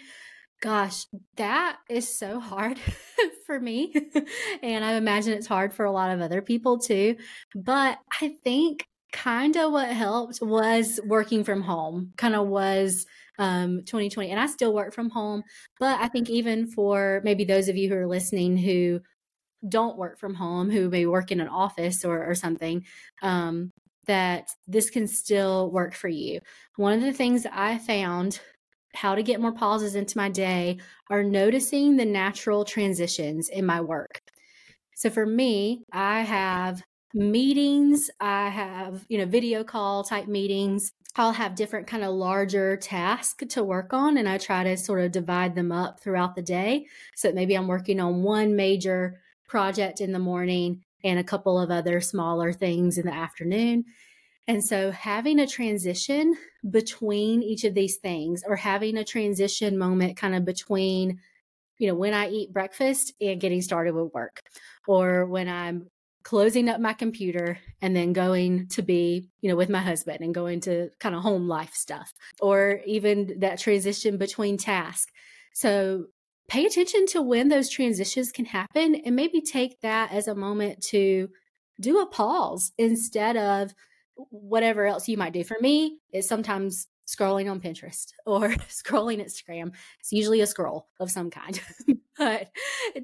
Gosh, 0.60 1.06
that 1.36 1.78
is 1.88 2.18
so 2.18 2.40
hard 2.40 2.78
for 3.46 3.58
me. 3.58 3.94
and 4.62 4.84
I 4.84 4.92
imagine 4.94 5.32
it's 5.32 5.46
hard 5.46 5.72
for 5.72 5.86
a 5.86 5.92
lot 5.92 6.10
of 6.10 6.20
other 6.20 6.42
people 6.42 6.78
too. 6.78 7.16
But 7.54 7.98
I 8.20 8.34
think 8.44 8.84
kind 9.12 9.56
of 9.56 9.72
what 9.72 9.88
helped 9.88 10.40
was 10.40 11.00
working 11.04 11.44
from 11.44 11.62
home, 11.62 12.12
kind 12.16 12.34
of 12.34 12.46
was 12.46 13.06
um, 13.38 13.82
2020. 13.84 14.30
And 14.30 14.40
I 14.40 14.46
still 14.46 14.74
work 14.74 14.92
from 14.92 15.10
home. 15.10 15.42
But 15.78 16.00
I 16.00 16.08
think 16.08 16.28
even 16.28 16.66
for 16.66 17.20
maybe 17.24 17.44
those 17.44 17.68
of 17.68 17.76
you 17.76 17.88
who 17.88 17.96
are 17.96 18.06
listening 18.06 18.56
who 18.56 19.00
don't 19.68 19.98
work 19.98 20.18
from 20.18 20.34
home, 20.34 20.70
who 20.70 20.88
may 20.88 21.06
work 21.06 21.30
in 21.30 21.40
an 21.40 21.48
office 21.48 22.04
or, 22.04 22.24
or 22.24 22.34
something, 22.34 22.84
um, 23.22 23.72
that 24.06 24.50
this 24.66 24.90
can 24.90 25.06
still 25.06 25.70
work 25.70 25.94
for 25.94 26.08
you. 26.08 26.40
One 26.76 26.92
of 26.92 27.02
the 27.02 27.12
things 27.12 27.46
I 27.50 27.78
found 27.78 28.40
how 28.94 29.14
to 29.14 29.22
get 29.22 29.40
more 29.40 29.52
pauses 29.52 29.94
into 29.94 30.18
my 30.18 30.28
day 30.28 30.78
are 31.10 31.22
noticing 31.22 31.96
the 31.96 32.04
natural 32.04 32.64
transitions 32.64 33.48
in 33.48 33.64
my 33.64 33.80
work. 33.80 34.20
So 34.96 35.10
for 35.10 35.24
me, 35.24 35.84
I 35.92 36.22
have 36.22 36.82
meetings, 37.14 38.10
I 38.20 38.48
have, 38.48 39.04
you 39.08 39.18
know, 39.18 39.26
video 39.26 39.64
call 39.64 40.04
type 40.04 40.26
meetings. 40.26 40.92
I'll 41.16 41.32
have 41.32 41.56
different 41.56 41.88
kind 41.88 42.04
of 42.04 42.14
larger 42.14 42.76
tasks 42.76 43.44
to 43.54 43.64
work 43.64 43.92
on 43.92 44.16
and 44.16 44.28
I 44.28 44.38
try 44.38 44.62
to 44.62 44.76
sort 44.76 45.00
of 45.00 45.10
divide 45.10 45.56
them 45.56 45.72
up 45.72 46.00
throughout 46.00 46.36
the 46.36 46.42
day. 46.42 46.86
So 47.16 47.32
maybe 47.32 47.56
I'm 47.56 47.66
working 47.66 47.98
on 48.00 48.22
one 48.22 48.54
major 48.54 49.20
project 49.48 50.00
in 50.00 50.12
the 50.12 50.20
morning 50.20 50.84
and 51.02 51.18
a 51.18 51.24
couple 51.24 51.58
of 51.58 51.70
other 51.70 52.00
smaller 52.00 52.52
things 52.52 52.96
in 52.96 53.06
the 53.06 53.14
afternoon. 53.14 53.86
And 54.46 54.64
so 54.64 54.90
having 54.92 55.40
a 55.40 55.46
transition 55.46 56.36
between 56.68 57.42
each 57.42 57.64
of 57.64 57.74
these 57.74 57.96
things 57.96 58.44
or 58.46 58.56
having 58.56 58.96
a 58.96 59.04
transition 59.04 59.78
moment 59.78 60.16
kind 60.16 60.34
of 60.34 60.44
between, 60.44 61.20
you 61.78 61.88
know, 61.88 61.94
when 61.94 62.14
I 62.14 62.28
eat 62.28 62.52
breakfast 62.52 63.14
and 63.20 63.40
getting 63.40 63.62
started 63.62 63.94
with 63.94 64.12
work 64.12 64.42
or 64.86 65.26
when 65.26 65.48
I'm 65.48 65.90
closing 66.22 66.68
up 66.68 66.80
my 66.80 66.92
computer 66.92 67.58
and 67.80 67.96
then 67.96 68.12
going 68.12 68.68
to 68.68 68.82
be, 68.82 69.28
you 69.40 69.48
know, 69.48 69.56
with 69.56 69.70
my 69.70 69.80
husband 69.80 70.20
and 70.20 70.34
going 70.34 70.60
to 70.60 70.90
kind 70.98 71.14
of 71.14 71.22
home 71.22 71.48
life 71.48 71.74
stuff 71.74 72.12
or 72.40 72.80
even 72.86 73.40
that 73.40 73.58
transition 73.58 74.18
between 74.18 74.56
tasks. 74.56 75.10
So 75.54 76.06
pay 76.48 76.66
attention 76.66 77.06
to 77.06 77.22
when 77.22 77.48
those 77.48 77.68
transitions 77.68 78.32
can 78.32 78.44
happen 78.44 78.96
and 78.96 79.16
maybe 79.16 79.40
take 79.40 79.80
that 79.80 80.12
as 80.12 80.28
a 80.28 80.34
moment 80.34 80.82
to 80.82 81.28
do 81.80 82.00
a 82.00 82.06
pause 82.06 82.72
instead 82.76 83.36
of 83.36 83.72
whatever 84.28 84.86
else 84.86 85.08
you 85.08 85.16
might 85.16 85.32
do. 85.32 85.44
For 85.44 85.56
me, 85.60 85.98
it's 86.12 86.28
sometimes 86.28 86.86
scrolling 87.10 87.50
on 87.50 87.60
Pinterest 87.60 88.12
or 88.26 88.48
scrolling 88.68 89.24
Instagram. 89.24 89.72
It's 90.00 90.12
usually 90.12 90.40
a 90.40 90.46
scroll 90.46 90.88
of 90.98 91.10
some 91.10 91.30
kind, 91.30 91.60
but 92.18 92.50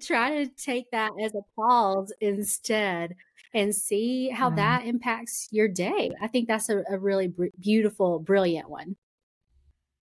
try 0.01 0.45
to 0.45 0.51
take 0.51 0.90
that 0.92 1.12
as 1.23 1.35
a 1.35 1.42
pause 1.55 2.12
instead 2.21 3.16
and 3.55 3.75
see 3.75 4.29
how 4.29 4.51
mm. 4.51 4.57
that 4.57 4.87
impacts 4.87 5.49
your 5.51 5.69
day. 5.69 6.11
I 6.21 6.27
think 6.29 6.49
that's 6.49 6.69
a, 6.69 6.83
a 6.90 6.99
really 6.99 7.29
br- 7.29 7.47
beautiful, 7.59 8.19
brilliant 8.19 8.69
one. 8.69 8.97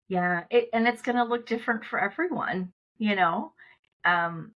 Yeah, 0.09 0.45
it, 0.51 0.69
and 0.73 0.89
it's 0.89 1.03
going 1.03 1.17
to 1.17 1.25
look 1.25 1.47
different 1.47 1.85
for 1.85 1.99
everyone, 1.99 2.73
you 2.99 3.15
know. 3.15 3.53
Um, 4.05 4.53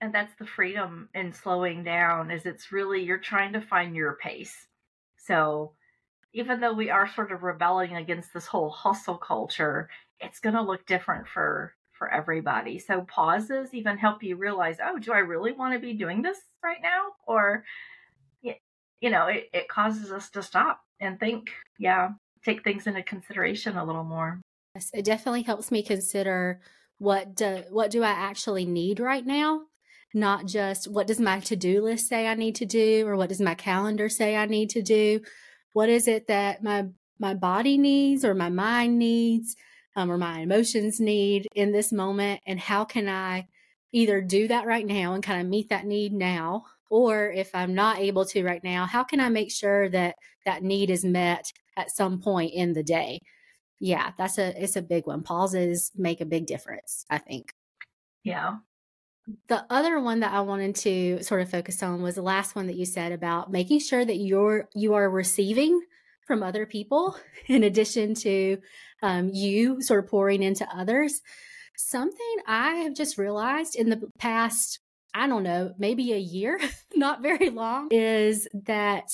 and 0.00 0.14
that's 0.14 0.34
the 0.38 0.46
freedom 0.46 1.08
in 1.14 1.32
slowing 1.32 1.84
down 1.84 2.30
is 2.30 2.46
it's 2.46 2.72
really 2.72 3.02
you're 3.02 3.18
trying 3.18 3.52
to 3.52 3.60
find 3.60 3.94
your 3.94 4.14
pace 4.14 4.66
so 5.16 5.72
even 6.32 6.60
though 6.60 6.72
we 6.72 6.90
are 6.90 7.08
sort 7.08 7.32
of 7.32 7.42
rebelling 7.42 7.96
against 7.96 8.32
this 8.32 8.46
whole 8.46 8.70
hustle 8.70 9.18
culture, 9.18 9.88
it's 10.20 10.40
going 10.40 10.54
to 10.54 10.62
look 10.62 10.86
different 10.86 11.26
for 11.28 11.74
for 11.92 12.10
everybody. 12.10 12.78
So 12.78 13.02
pauses 13.02 13.74
even 13.74 13.98
help 13.98 14.22
you 14.22 14.36
realize, 14.36 14.78
oh, 14.82 14.98
do 14.98 15.12
I 15.12 15.18
really 15.18 15.52
want 15.52 15.74
to 15.74 15.78
be 15.78 15.92
doing 15.92 16.22
this 16.22 16.38
right 16.64 16.78
now? 16.82 17.08
Or, 17.26 17.62
you 18.42 19.10
know, 19.10 19.26
it, 19.26 19.50
it 19.52 19.68
causes 19.68 20.10
us 20.10 20.30
to 20.30 20.42
stop 20.42 20.80
and 20.98 21.20
think, 21.20 21.50
yeah, 21.78 22.12
take 22.42 22.64
things 22.64 22.86
into 22.86 23.02
consideration 23.02 23.76
a 23.76 23.84
little 23.84 24.04
more. 24.04 24.40
Yes, 24.74 24.90
it 24.94 25.04
definitely 25.04 25.42
helps 25.42 25.70
me 25.70 25.82
consider 25.82 26.60
what 26.96 27.34
do 27.34 27.64
what 27.68 27.90
do 27.90 28.02
I 28.02 28.10
actually 28.10 28.64
need 28.64 28.98
right 29.00 29.26
now 29.26 29.62
not 30.12 30.46
just 30.46 30.88
what 30.88 31.06
does 31.06 31.20
my 31.20 31.40
to-do 31.40 31.82
list 31.82 32.08
say 32.08 32.26
I 32.26 32.34
need 32.34 32.56
to 32.56 32.66
do 32.66 33.06
or 33.06 33.16
what 33.16 33.28
does 33.28 33.40
my 33.40 33.54
calendar 33.54 34.08
say 34.08 34.36
I 34.36 34.46
need 34.46 34.70
to 34.70 34.82
do? 34.82 35.20
What 35.72 35.88
is 35.88 36.08
it 36.08 36.26
that 36.28 36.62
my 36.62 36.86
my 37.18 37.34
body 37.34 37.76
needs 37.76 38.24
or 38.24 38.34
my 38.34 38.48
mind 38.48 38.98
needs 38.98 39.54
um, 39.94 40.10
or 40.10 40.16
my 40.16 40.40
emotions 40.40 41.00
need 41.00 41.46
in 41.54 41.72
this 41.72 41.92
moment 41.92 42.40
and 42.46 42.58
how 42.58 42.84
can 42.84 43.08
I 43.08 43.46
either 43.92 44.20
do 44.20 44.48
that 44.48 44.66
right 44.66 44.86
now 44.86 45.12
and 45.12 45.22
kind 45.22 45.40
of 45.40 45.46
meet 45.46 45.68
that 45.68 45.84
need 45.84 46.12
now 46.12 46.64
or 46.90 47.30
if 47.30 47.54
I'm 47.54 47.74
not 47.74 48.00
able 48.00 48.24
to 48.26 48.44
right 48.44 48.62
now, 48.62 48.84
how 48.84 49.04
can 49.04 49.20
I 49.20 49.28
make 49.28 49.52
sure 49.52 49.88
that 49.90 50.16
that 50.44 50.62
need 50.64 50.90
is 50.90 51.04
met 51.04 51.52
at 51.76 51.90
some 51.90 52.20
point 52.20 52.52
in 52.52 52.72
the 52.72 52.82
day? 52.82 53.20
Yeah, 53.78 54.10
that's 54.18 54.38
a 54.38 54.62
it's 54.62 54.76
a 54.76 54.82
big 54.82 55.06
one. 55.06 55.22
Pauses 55.22 55.92
make 55.96 56.20
a 56.20 56.26
big 56.26 56.46
difference, 56.46 57.06
I 57.08 57.18
think. 57.18 57.52
Yeah. 58.24 58.56
The 59.48 59.64
other 59.70 60.00
one 60.00 60.20
that 60.20 60.32
I 60.32 60.40
wanted 60.40 60.74
to 60.76 61.22
sort 61.22 61.42
of 61.42 61.50
focus 61.50 61.82
on 61.82 62.02
was 62.02 62.14
the 62.14 62.22
last 62.22 62.54
one 62.54 62.66
that 62.66 62.76
you 62.76 62.84
said 62.84 63.12
about 63.12 63.50
making 63.50 63.80
sure 63.80 64.04
that 64.04 64.16
you're 64.16 64.68
you 64.74 64.94
are 64.94 65.08
receiving 65.10 65.80
from 66.26 66.42
other 66.42 66.66
people 66.66 67.16
in 67.46 67.64
addition 67.64 68.14
to 68.14 68.58
um, 69.02 69.30
you 69.32 69.80
sort 69.82 70.04
of 70.04 70.10
pouring 70.10 70.42
into 70.42 70.66
others. 70.74 71.22
Something 71.76 72.36
I 72.46 72.74
have 72.76 72.94
just 72.94 73.18
realized 73.18 73.74
in 73.74 73.88
the 73.88 74.02
past, 74.18 74.80
I 75.14 75.26
don't 75.26 75.42
know, 75.42 75.72
maybe 75.78 76.12
a 76.12 76.18
year, 76.18 76.60
not 76.94 77.22
very 77.22 77.50
long, 77.50 77.88
is 77.90 78.46
that 78.66 79.08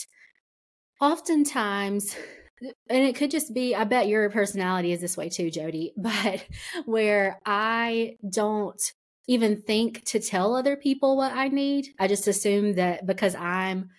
oftentimes 1.00 2.16
and 2.88 3.04
it 3.04 3.14
could 3.14 3.30
just 3.30 3.52
be 3.52 3.74
i 3.74 3.84
bet 3.84 4.08
your 4.08 4.30
personality 4.30 4.90
is 4.90 5.00
this 5.00 5.16
way 5.16 5.28
too 5.28 5.50
jodi 5.50 5.92
but 5.96 6.46
where 6.86 7.38
i 7.44 8.16
don't 8.28 8.94
even 9.26 9.62
think 9.62 10.04
to 10.04 10.20
tell 10.20 10.54
other 10.54 10.76
people 10.76 11.16
what 11.16 11.32
I 11.32 11.48
need. 11.48 11.88
I 11.98 12.06
just 12.06 12.28
assume 12.28 12.74
that 12.74 13.06
because 13.06 13.34
I'm 13.34 13.90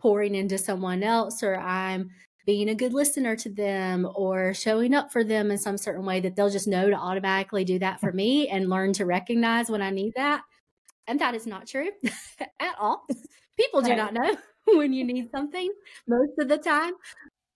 pouring 0.00 0.34
into 0.34 0.58
someone 0.58 1.02
else 1.02 1.42
or 1.42 1.56
I'm 1.56 2.10
being 2.44 2.68
a 2.68 2.74
good 2.74 2.92
listener 2.92 3.36
to 3.36 3.48
them 3.48 4.08
or 4.16 4.52
showing 4.52 4.94
up 4.94 5.12
for 5.12 5.22
them 5.22 5.50
in 5.52 5.58
some 5.58 5.78
certain 5.78 6.04
way 6.04 6.20
that 6.20 6.34
they'll 6.34 6.50
just 6.50 6.66
know 6.66 6.90
to 6.90 6.96
automatically 6.96 7.64
do 7.64 7.78
that 7.78 8.00
for 8.00 8.12
me 8.12 8.48
and 8.48 8.68
learn 8.68 8.92
to 8.94 9.06
recognize 9.06 9.70
when 9.70 9.82
I 9.82 9.90
need 9.90 10.12
that. 10.16 10.42
And 11.06 11.20
that 11.20 11.34
is 11.34 11.46
not 11.46 11.68
true 11.68 11.90
at 12.40 12.74
all. 12.80 13.06
People 13.56 13.82
do 13.82 13.94
not 13.94 14.12
know 14.12 14.36
when 14.66 14.92
you 14.92 15.04
need 15.04 15.30
something 15.30 15.70
most 16.08 16.32
of 16.40 16.48
the 16.48 16.58
time. 16.58 16.94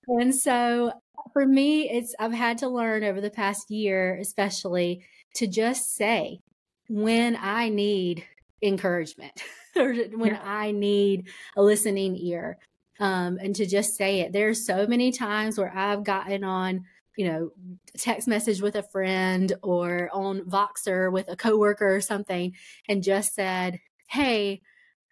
And 0.07 0.35
so 0.35 0.93
for 1.33 1.45
me, 1.45 1.91
it's 1.91 2.15
I've 2.19 2.33
had 2.33 2.59
to 2.59 2.69
learn 2.69 3.03
over 3.03 3.21
the 3.21 3.31
past 3.31 3.71
year, 3.71 4.17
especially, 4.21 5.05
to 5.35 5.49
just 5.49 5.97
say, 5.97 6.41
when 6.89 7.37
I 7.37 7.69
need 7.69 8.25
encouragement 8.63 9.43
or 9.77 9.95
when 9.95 10.33
yeah. 10.33 10.43
I 10.43 10.73
need 10.73 11.29
a 11.57 11.63
listening 11.63 12.17
ear. 12.17 12.59
Um, 12.99 13.39
and 13.43 13.55
to 13.57 13.67
just 13.67 13.95
say 13.97 14.21
it. 14.21 14.33
There's 14.33 14.65
so 14.65 14.87
many 14.87 15.13
times 15.13 15.59
where 15.59 15.71
I've 15.75 16.03
gotten 16.03 16.45
on, 16.45 16.85
you 17.15 17.27
know, 17.27 17.51
text 17.99 18.27
message 18.27 18.63
with 18.63 18.75
a 18.75 18.83
friend 18.83 19.53
or 19.63 20.09
on 20.15 20.41
Voxer 20.43 21.13
with 21.13 21.29
a 21.29 21.37
coworker 21.37 21.95
or 21.95 22.01
something 22.01 22.55
and 22.89 23.03
just 23.03 23.35
said, 23.35 23.81
Hey, 24.09 24.63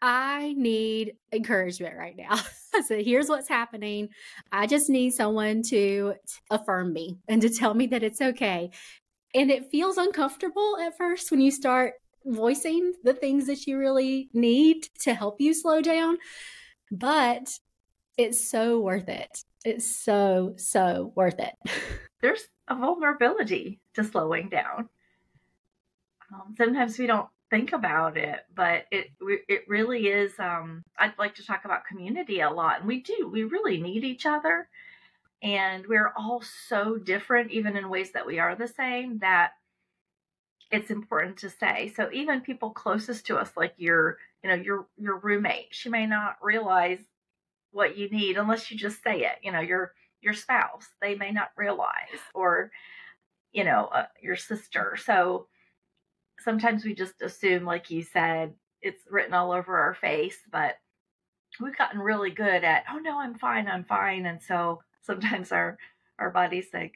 I 0.00 0.54
need 0.56 1.14
encouragement 1.32 1.96
right 1.96 2.16
now. 2.16 2.36
so 2.86 3.02
here's 3.02 3.28
what's 3.28 3.48
happening. 3.48 4.10
I 4.52 4.66
just 4.66 4.90
need 4.90 5.10
someone 5.10 5.62
to 5.64 6.14
affirm 6.50 6.92
me 6.92 7.18
and 7.28 7.40
to 7.42 7.48
tell 7.48 7.72
me 7.74 7.86
that 7.88 8.02
it's 8.02 8.20
okay. 8.20 8.70
And 9.34 9.50
it 9.50 9.70
feels 9.70 9.96
uncomfortable 9.96 10.78
at 10.80 10.96
first 10.96 11.30
when 11.30 11.40
you 11.40 11.50
start 11.50 11.94
voicing 12.24 12.94
the 13.02 13.14
things 13.14 13.46
that 13.46 13.66
you 13.66 13.78
really 13.78 14.30
need 14.32 14.88
to 15.00 15.14
help 15.14 15.40
you 15.40 15.52
slow 15.52 15.82
down. 15.82 16.18
But 16.90 17.58
it's 18.16 18.48
so 18.48 18.80
worth 18.80 19.08
it. 19.08 19.44
It's 19.64 19.96
so, 19.96 20.54
so 20.56 21.12
worth 21.16 21.40
it. 21.40 21.54
There's 22.20 22.48
a 22.68 22.76
vulnerability 22.76 23.80
to 23.94 24.04
slowing 24.04 24.48
down. 24.48 24.88
Um, 26.32 26.54
sometimes 26.56 26.98
we 26.98 27.06
don't 27.06 27.28
think 27.50 27.72
about 27.72 28.16
it, 28.16 28.40
but 28.54 28.86
it 28.90 29.08
it 29.20 29.62
really 29.68 30.08
is. 30.08 30.32
Um, 30.38 30.84
I'd 30.98 31.18
like 31.18 31.34
to 31.36 31.46
talk 31.46 31.64
about 31.64 31.86
community 31.86 32.40
a 32.40 32.50
lot, 32.50 32.80
and 32.80 32.88
we 32.88 33.02
do. 33.02 33.28
We 33.30 33.44
really 33.44 33.80
need 33.80 34.04
each 34.04 34.26
other 34.26 34.68
and 35.44 35.86
we're 35.86 36.12
all 36.16 36.42
so 36.66 36.96
different 36.96 37.52
even 37.52 37.76
in 37.76 37.90
ways 37.90 38.12
that 38.12 38.26
we 38.26 38.38
are 38.38 38.56
the 38.56 38.66
same 38.66 39.18
that 39.18 39.52
it's 40.72 40.90
important 40.90 41.36
to 41.36 41.50
say. 41.50 41.92
So 41.94 42.08
even 42.12 42.40
people 42.40 42.70
closest 42.70 43.26
to 43.26 43.36
us 43.36 43.52
like 43.56 43.74
your 43.76 44.16
you 44.42 44.48
know 44.48 44.56
your 44.56 44.86
your 44.96 45.18
roommate 45.18 45.68
she 45.70 45.88
may 45.90 46.06
not 46.06 46.36
realize 46.42 46.98
what 47.72 47.96
you 47.96 48.08
need 48.08 48.38
unless 48.38 48.70
you 48.70 48.76
just 48.76 49.02
say 49.02 49.20
it 49.20 49.38
you 49.42 49.50
know 49.52 49.60
your 49.60 49.92
your 50.20 50.34
spouse 50.34 50.86
they 51.00 51.14
may 51.14 51.30
not 51.30 51.50
realize 51.56 52.20
or 52.34 52.70
you 53.52 53.64
know 53.64 53.88
uh, 53.92 54.06
your 54.22 54.36
sister. 54.36 54.96
So 55.04 55.46
sometimes 56.40 56.84
we 56.84 56.94
just 56.94 57.20
assume 57.22 57.64
like 57.64 57.90
you 57.90 58.02
said 58.02 58.54
it's 58.80 59.02
written 59.10 59.34
all 59.34 59.52
over 59.52 59.78
our 59.78 59.94
face 59.94 60.38
but 60.50 60.76
we've 61.60 61.78
gotten 61.78 62.00
really 62.00 62.30
good 62.30 62.64
at 62.64 62.84
oh 62.90 62.98
no 62.98 63.20
i'm 63.20 63.34
fine 63.34 63.68
i'm 63.68 63.84
fine. 63.84 64.24
And 64.24 64.42
so 64.42 64.80
sometimes 65.04 65.52
our 65.52 65.78
our 66.18 66.30
bodies 66.30 66.68
like 66.72 66.94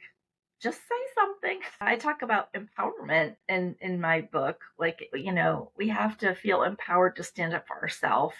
just 0.61 0.79
say 0.79 0.95
something. 1.15 1.59
I 1.79 1.95
talk 1.95 2.21
about 2.21 2.53
empowerment 2.53 3.35
in 3.47 3.75
in 3.79 4.01
my 4.01 4.21
book. 4.21 4.61
Like, 4.77 5.09
you 5.13 5.31
know, 5.31 5.71
we 5.77 5.87
have 5.89 6.17
to 6.19 6.35
feel 6.35 6.63
empowered 6.63 7.15
to 7.15 7.23
stand 7.23 7.53
up 7.53 7.65
for 7.67 7.77
ourselves. 7.77 8.35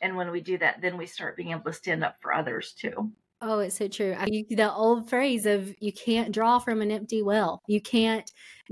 And 0.00 0.16
when 0.16 0.30
we 0.30 0.40
do 0.40 0.58
that, 0.58 0.80
then 0.80 0.96
we 0.96 1.06
start 1.06 1.36
being 1.36 1.50
able 1.50 1.64
to 1.64 1.72
stand 1.72 2.04
up 2.04 2.16
for 2.20 2.32
others 2.32 2.72
too. 2.78 3.10
Oh, 3.40 3.60
it's 3.60 3.76
so 3.76 3.86
true. 3.86 4.16
I, 4.18 4.44
the 4.50 4.72
old 4.72 5.08
phrase 5.08 5.46
of 5.46 5.72
you 5.80 5.92
can't 5.92 6.32
draw 6.32 6.58
from 6.58 6.82
an 6.82 6.90
empty 6.90 7.22
well. 7.22 7.60
You 7.68 7.80
can't 7.80 8.28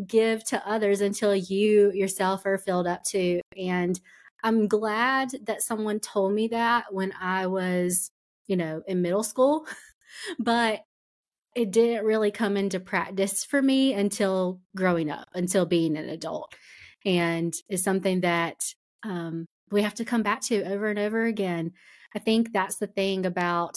give 0.06 0.44
to 0.46 0.68
others 0.68 1.00
until 1.00 1.34
you 1.34 1.92
yourself 1.92 2.44
are 2.46 2.58
filled 2.58 2.86
up 2.86 3.04
too. 3.04 3.40
And 3.56 4.00
I'm 4.42 4.66
glad 4.66 5.30
that 5.44 5.62
someone 5.62 6.00
told 6.00 6.32
me 6.32 6.48
that 6.48 6.92
when 6.92 7.12
I 7.20 7.46
was, 7.46 8.10
you 8.46 8.56
know, 8.56 8.82
in 8.88 9.02
middle 9.02 9.22
school, 9.22 9.66
but 10.38 10.80
it 11.54 11.70
didn't 11.70 12.04
really 12.04 12.30
come 12.30 12.56
into 12.56 12.78
practice 12.78 13.44
for 13.44 13.62
me 13.62 13.94
until 13.94 14.60
growing 14.76 15.10
up, 15.10 15.28
until 15.34 15.64
being 15.64 15.96
an 15.96 16.08
adult. 16.08 16.54
And 17.04 17.54
it's 17.68 17.82
something 17.82 18.20
that 18.20 18.74
um, 19.02 19.46
we 19.70 19.82
have 19.82 19.94
to 19.94 20.04
come 20.04 20.22
back 20.22 20.42
to 20.42 20.62
over 20.64 20.88
and 20.88 20.98
over 20.98 21.24
again. 21.24 21.72
I 22.14 22.18
think 22.18 22.52
that's 22.52 22.76
the 22.76 22.86
thing 22.86 23.24
about 23.24 23.76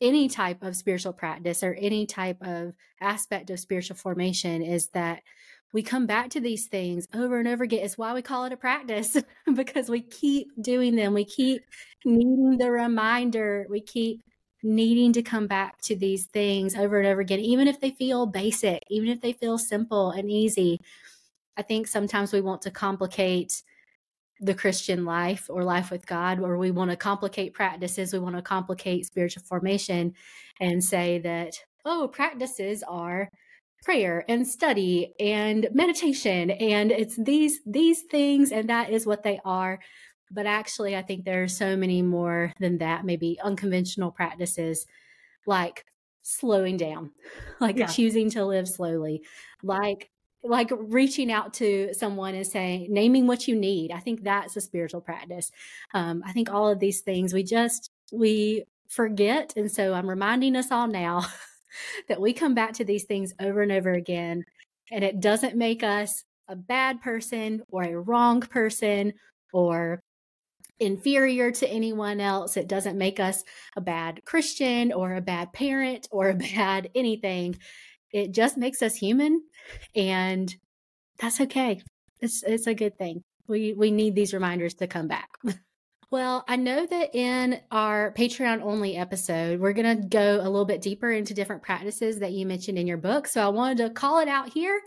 any 0.00 0.28
type 0.28 0.62
of 0.62 0.76
spiritual 0.76 1.12
practice 1.12 1.62
or 1.62 1.74
any 1.74 2.06
type 2.06 2.38
of 2.42 2.74
aspect 3.00 3.50
of 3.50 3.60
spiritual 3.60 3.96
formation 3.96 4.62
is 4.62 4.88
that 4.88 5.22
we 5.72 5.82
come 5.82 6.06
back 6.06 6.30
to 6.30 6.40
these 6.40 6.66
things 6.66 7.06
over 7.14 7.38
and 7.38 7.48
over 7.48 7.64
again. 7.64 7.84
It's 7.84 7.96
why 7.96 8.12
we 8.12 8.22
call 8.22 8.44
it 8.44 8.52
a 8.52 8.56
practice 8.56 9.16
because 9.54 9.88
we 9.88 10.02
keep 10.02 10.48
doing 10.60 10.96
them. 10.96 11.14
We 11.14 11.24
keep 11.24 11.62
needing 12.04 12.58
the 12.58 12.70
reminder. 12.70 13.66
We 13.70 13.80
keep 13.80 14.22
needing 14.62 15.12
to 15.12 15.22
come 15.22 15.46
back 15.46 15.80
to 15.82 15.96
these 15.96 16.26
things 16.26 16.74
over 16.74 16.98
and 16.98 17.06
over 17.06 17.20
again, 17.20 17.40
even 17.40 17.68
if 17.68 17.80
they 17.80 17.90
feel 17.90 18.26
basic, 18.26 18.82
even 18.88 19.08
if 19.08 19.20
they 19.20 19.32
feel 19.32 19.58
simple 19.58 20.10
and 20.10 20.30
easy. 20.30 20.80
I 21.56 21.62
think 21.62 21.86
sometimes 21.86 22.32
we 22.32 22.40
want 22.40 22.62
to 22.62 22.70
complicate 22.70 23.62
the 24.40 24.54
Christian 24.54 25.04
life 25.04 25.46
or 25.48 25.62
life 25.62 25.90
with 25.90 26.06
God, 26.06 26.40
or 26.40 26.58
we 26.58 26.70
want 26.70 26.90
to 26.90 26.96
complicate 26.96 27.54
practices, 27.54 28.12
we 28.12 28.18
want 28.18 28.36
to 28.36 28.42
complicate 28.42 29.06
spiritual 29.06 29.44
formation 29.44 30.14
and 30.60 30.82
say 30.82 31.18
that, 31.20 31.54
oh, 31.84 32.08
practices 32.08 32.82
are 32.88 33.28
prayer 33.84 34.24
and 34.28 34.46
study 34.46 35.12
and 35.18 35.68
meditation 35.72 36.52
and 36.52 36.92
it's 36.92 37.16
these 37.16 37.60
these 37.66 38.02
things 38.02 38.52
and 38.52 38.68
that 38.68 38.90
is 38.90 39.06
what 39.06 39.24
they 39.24 39.40
are 39.44 39.80
but 40.32 40.46
actually 40.46 40.96
i 40.96 41.02
think 41.02 41.24
there 41.24 41.42
are 41.42 41.48
so 41.48 41.76
many 41.76 42.02
more 42.02 42.52
than 42.60 42.78
that 42.78 43.04
maybe 43.04 43.38
unconventional 43.42 44.10
practices 44.10 44.86
like 45.46 45.84
slowing 46.22 46.76
down 46.76 47.10
like 47.60 47.76
yeah. 47.76 47.86
choosing 47.86 48.30
to 48.30 48.44
live 48.44 48.68
slowly 48.68 49.22
like 49.62 50.10
like 50.44 50.70
reaching 50.72 51.30
out 51.30 51.54
to 51.54 51.94
someone 51.94 52.34
and 52.34 52.46
saying 52.46 52.88
naming 52.90 53.26
what 53.26 53.46
you 53.46 53.54
need. 53.54 53.92
I 53.92 54.00
think 54.00 54.24
that's 54.24 54.56
a 54.56 54.60
spiritual 54.60 55.00
practice. 55.00 55.50
Um, 55.94 56.22
i 56.26 56.32
think 56.32 56.50
all 56.50 56.68
of 56.68 56.80
these 56.80 57.00
things 57.00 57.32
we 57.32 57.42
just 57.42 57.90
we 58.12 58.64
forget 58.88 59.54
and 59.56 59.72
so 59.72 59.94
i'm 59.94 60.08
reminding 60.08 60.54
us 60.54 60.70
all 60.70 60.86
now 60.86 61.24
that 62.08 62.20
we 62.20 62.32
come 62.32 62.54
back 62.54 62.74
to 62.74 62.84
these 62.84 63.04
things 63.04 63.32
over 63.40 63.62
and 63.62 63.72
over 63.72 63.92
again 63.92 64.44
and 64.90 65.02
it 65.02 65.20
doesn't 65.20 65.56
make 65.56 65.82
us 65.82 66.24
a 66.48 66.54
bad 66.54 67.00
person 67.00 67.62
or 67.70 67.82
a 67.82 67.98
wrong 67.98 68.40
person 68.40 69.14
or 69.54 70.02
inferior 70.82 71.50
to 71.52 71.68
anyone 71.68 72.20
else. 72.20 72.56
It 72.56 72.68
doesn't 72.68 72.98
make 72.98 73.20
us 73.20 73.44
a 73.76 73.80
bad 73.80 74.24
Christian 74.24 74.92
or 74.92 75.14
a 75.14 75.20
bad 75.20 75.52
parent 75.52 76.08
or 76.10 76.30
a 76.30 76.34
bad 76.54 76.90
anything. 76.94 77.56
It 78.12 78.32
just 78.32 78.58
makes 78.58 78.82
us 78.82 78.94
human 78.94 79.42
and 79.94 80.54
that's 81.18 81.40
okay. 81.40 81.80
It's 82.20 82.42
it's 82.42 82.66
a 82.66 82.74
good 82.74 82.98
thing. 82.98 83.22
We 83.48 83.72
we 83.72 83.90
need 83.90 84.14
these 84.14 84.34
reminders 84.34 84.74
to 84.74 84.86
come 84.86 85.08
back. 85.08 85.28
Well, 86.12 86.44
I 86.46 86.56
know 86.56 86.84
that 86.84 87.14
in 87.14 87.58
our 87.70 88.12
Patreon 88.12 88.60
only 88.60 88.98
episode, 88.98 89.58
we're 89.58 89.72
going 89.72 89.96
to 89.96 90.06
go 90.08 90.40
a 90.42 90.44
little 90.44 90.66
bit 90.66 90.82
deeper 90.82 91.10
into 91.10 91.32
different 91.32 91.62
practices 91.62 92.18
that 92.18 92.32
you 92.32 92.44
mentioned 92.44 92.76
in 92.76 92.86
your 92.86 92.98
book. 92.98 93.26
So 93.26 93.42
I 93.42 93.48
wanted 93.48 93.78
to 93.78 93.88
call 93.88 94.18
it 94.18 94.28
out 94.28 94.52
here 94.52 94.78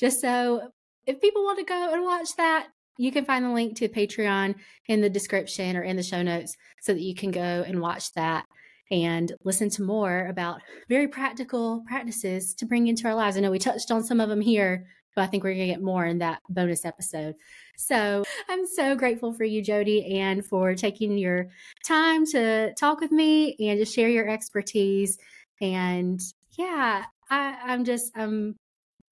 just 0.00 0.20
so 0.20 0.72
if 1.06 1.20
people 1.20 1.44
want 1.44 1.60
to 1.60 1.64
go 1.64 1.92
and 1.92 2.02
watch 2.02 2.34
that, 2.36 2.66
you 2.98 3.10
can 3.12 3.24
find 3.24 3.44
the 3.44 3.50
link 3.50 3.76
to 3.76 3.88
Patreon 3.88 4.54
in 4.86 5.00
the 5.00 5.10
description 5.10 5.76
or 5.76 5.82
in 5.82 5.96
the 5.96 6.02
show 6.02 6.22
notes 6.22 6.56
so 6.80 6.92
that 6.92 7.02
you 7.02 7.14
can 7.14 7.30
go 7.30 7.64
and 7.66 7.80
watch 7.80 8.12
that 8.14 8.44
and 8.90 9.32
listen 9.44 9.70
to 9.70 9.82
more 9.82 10.26
about 10.26 10.60
very 10.88 11.08
practical 11.08 11.82
practices 11.86 12.54
to 12.54 12.66
bring 12.66 12.88
into 12.88 13.08
our 13.08 13.14
lives. 13.14 13.36
I 13.36 13.40
know 13.40 13.50
we 13.50 13.58
touched 13.58 13.90
on 13.90 14.04
some 14.04 14.20
of 14.20 14.28
them 14.28 14.40
here, 14.40 14.86
but 15.16 15.22
I 15.22 15.26
think 15.26 15.42
we're 15.42 15.54
going 15.54 15.66
to 15.66 15.72
get 15.72 15.82
more 15.82 16.04
in 16.04 16.18
that 16.18 16.40
bonus 16.48 16.84
episode. 16.84 17.34
So 17.76 18.22
I'm 18.48 18.66
so 18.66 18.94
grateful 18.94 19.32
for 19.32 19.44
you, 19.44 19.62
Jodi, 19.62 20.18
and 20.18 20.44
for 20.44 20.74
taking 20.74 21.16
your 21.16 21.48
time 21.86 22.26
to 22.26 22.74
talk 22.74 23.00
with 23.00 23.12
me 23.12 23.56
and 23.60 23.78
to 23.78 23.84
share 23.84 24.08
your 24.08 24.28
expertise. 24.28 25.18
And 25.60 26.20
yeah, 26.58 27.04
I, 27.30 27.58
I'm 27.64 27.84
just, 27.84 28.12
I'm 28.14 28.56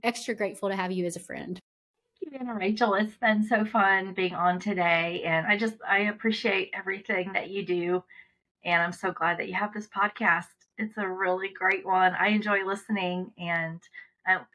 extra 0.03 0.35
grateful 0.35 0.69
to 0.69 0.77
have 0.77 0.93
you 0.93 1.07
as 1.07 1.16
a 1.16 1.21
friend. 1.21 1.59
You, 2.20 2.38
Anna 2.38 2.54
Rachel. 2.54 2.94
It's 2.94 3.16
been 3.16 3.42
so 3.42 3.64
fun 3.64 4.12
being 4.12 4.35
on 4.35 4.61
today. 4.61 5.22
And 5.24 5.46
I 5.46 5.56
just, 5.56 5.76
I 5.88 6.00
appreciate 6.00 6.70
everything 6.74 7.33
that 7.33 7.50
you 7.50 7.64
do. 7.64 8.04
And 8.64 8.83
I'm 8.83 8.92
so 8.92 9.11
glad 9.11 9.38
that 9.38 9.48
you 9.48 9.54
have 9.54 9.72
this 9.72 9.88
podcast. 9.88 10.46
It's 10.76 10.96
a 10.98 11.09
really 11.09 11.48
great 11.48 11.87
one. 11.87 12.14
I 12.18 12.28
enjoy 12.28 12.64
listening 12.64 13.33
and 13.38 13.80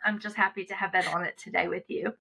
I'm 0.06 0.19
just 0.19 0.36
happy 0.36 0.63
to 0.65 0.75
have 0.75 0.91
been 0.91 1.08
on 1.08 1.25
it 1.25 1.38
today 1.38 1.67
with 1.67 1.84
you. 1.88 2.13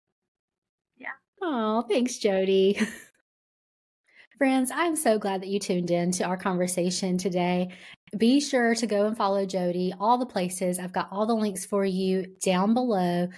Yeah. 0.96 1.08
Oh, 1.42 1.82
thanks, 1.82 2.18
Jodi. 2.18 2.80
Friends, 4.38 4.72
I'm 4.74 4.96
so 4.96 5.18
glad 5.18 5.42
that 5.42 5.48
you 5.48 5.60
tuned 5.60 5.90
in 5.90 6.10
to 6.12 6.24
our 6.24 6.36
conversation 6.36 7.18
today. 7.18 7.68
Be 8.16 8.40
sure 8.40 8.74
to 8.74 8.86
go 8.86 9.06
and 9.06 9.16
follow 9.16 9.46
Jodi, 9.46 9.92
all 10.00 10.18
the 10.18 10.26
places. 10.26 10.78
I've 10.78 10.92
got 10.92 11.08
all 11.12 11.26
the 11.26 11.34
links 11.34 11.64
for 11.64 11.84
you 11.84 12.26
down 12.42 12.74
below. 12.74 13.28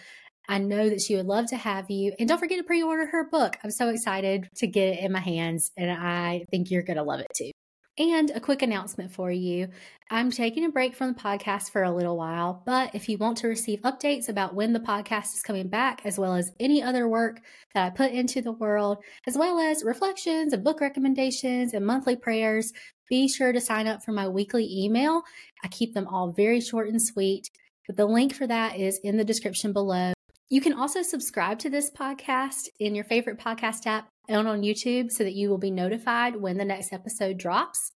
I 0.49 0.59
know 0.59 0.89
that 0.89 1.01
she 1.01 1.17
would 1.17 1.27
love 1.27 1.47
to 1.47 1.57
have 1.57 1.91
you. 1.91 2.13
And 2.19 2.29
don't 2.29 2.39
forget 2.39 2.59
to 2.59 2.65
pre 2.65 2.83
order 2.83 3.07
her 3.07 3.29
book. 3.29 3.57
I'm 3.63 3.71
so 3.71 3.89
excited 3.89 4.49
to 4.57 4.67
get 4.67 4.95
it 4.95 5.01
in 5.01 5.13
my 5.13 5.21
hands, 5.21 5.71
and 5.77 5.91
I 5.91 6.45
think 6.51 6.71
you're 6.71 6.83
going 6.83 6.99
to 6.99 7.03
love 7.03 7.21
it 7.21 7.29
too. 7.35 7.51
And 7.99 8.31
a 8.31 8.41
quick 8.41 8.61
announcement 8.61 9.13
for 9.13 9.31
you 9.31 9.69
I'm 10.11 10.31
taking 10.31 10.65
a 10.65 10.71
break 10.71 10.95
from 10.95 11.15
the 11.15 11.19
podcast 11.19 11.73
for 11.73 11.83
a 11.83 11.91
little 11.91 12.17
while, 12.17 12.63
but 12.65 12.95
if 12.95 13.09
you 13.09 13.19
want 13.19 13.39
to 13.39 13.49
receive 13.49 13.81
updates 13.81 14.29
about 14.29 14.55
when 14.55 14.73
the 14.73 14.81
podcast 14.81 15.35
is 15.35 15.43
coming 15.43 15.69
back, 15.69 16.03
as 16.05 16.17
well 16.17 16.37
as 16.37 16.53
any 16.61 16.81
other 16.81 17.09
work 17.09 17.41
that 17.75 17.87
I 17.87 17.91
put 17.91 18.13
into 18.13 18.41
the 18.41 18.53
world, 18.53 18.99
as 19.27 19.37
well 19.37 19.59
as 19.59 19.83
reflections 19.83 20.53
and 20.53 20.63
book 20.63 20.81
recommendations 20.81 21.75
and 21.75 21.85
monthly 21.85 22.15
prayers, 22.15 22.73
be 23.09 23.27
sure 23.27 23.53
to 23.53 23.61
sign 23.61 23.89
up 23.89 24.05
for 24.05 24.13
my 24.13 24.29
weekly 24.29 24.69
email. 24.71 25.23
I 25.65 25.69
keep 25.69 25.95
them 25.95 26.07
all 26.07 26.31
very 26.31 26.61
short 26.61 26.89
and 26.89 27.03
sweet, 27.03 27.51
but 27.87 27.97
the 27.97 28.07
link 28.07 28.33
for 28.33 28.47
that 28.47 28.79
is 28.79 29.01
in 29.03 29.17
the 29.17 29.25
description 29.25 29.73
below. 29.73 30.13
You 30.49 30.61
can 30.61 30.75
also 30.75 31.03
subscribe 31.03 31.59
to 31.61 31.71
this 31.71 31.91
podcast 31.91 32.69
in 32.79 32.95
your 32.95 33.05
favorite 33.05 33.39
podcast 33.39 33.85
app 33.87 34.09
and 34.29 34.47
on 34.47 34.63
YouTube 34.63 35.11
so 35.11 35.25
that 35.25 35.35
you 35.35 35.49
will 35.49 35.59
be 35.59 35.73
notified 35.73 36.37
when 36.37 36.57
the 36.57 36.65
next 36.65 36.93
episode 36.93 37.37
drops. 37.37 37.91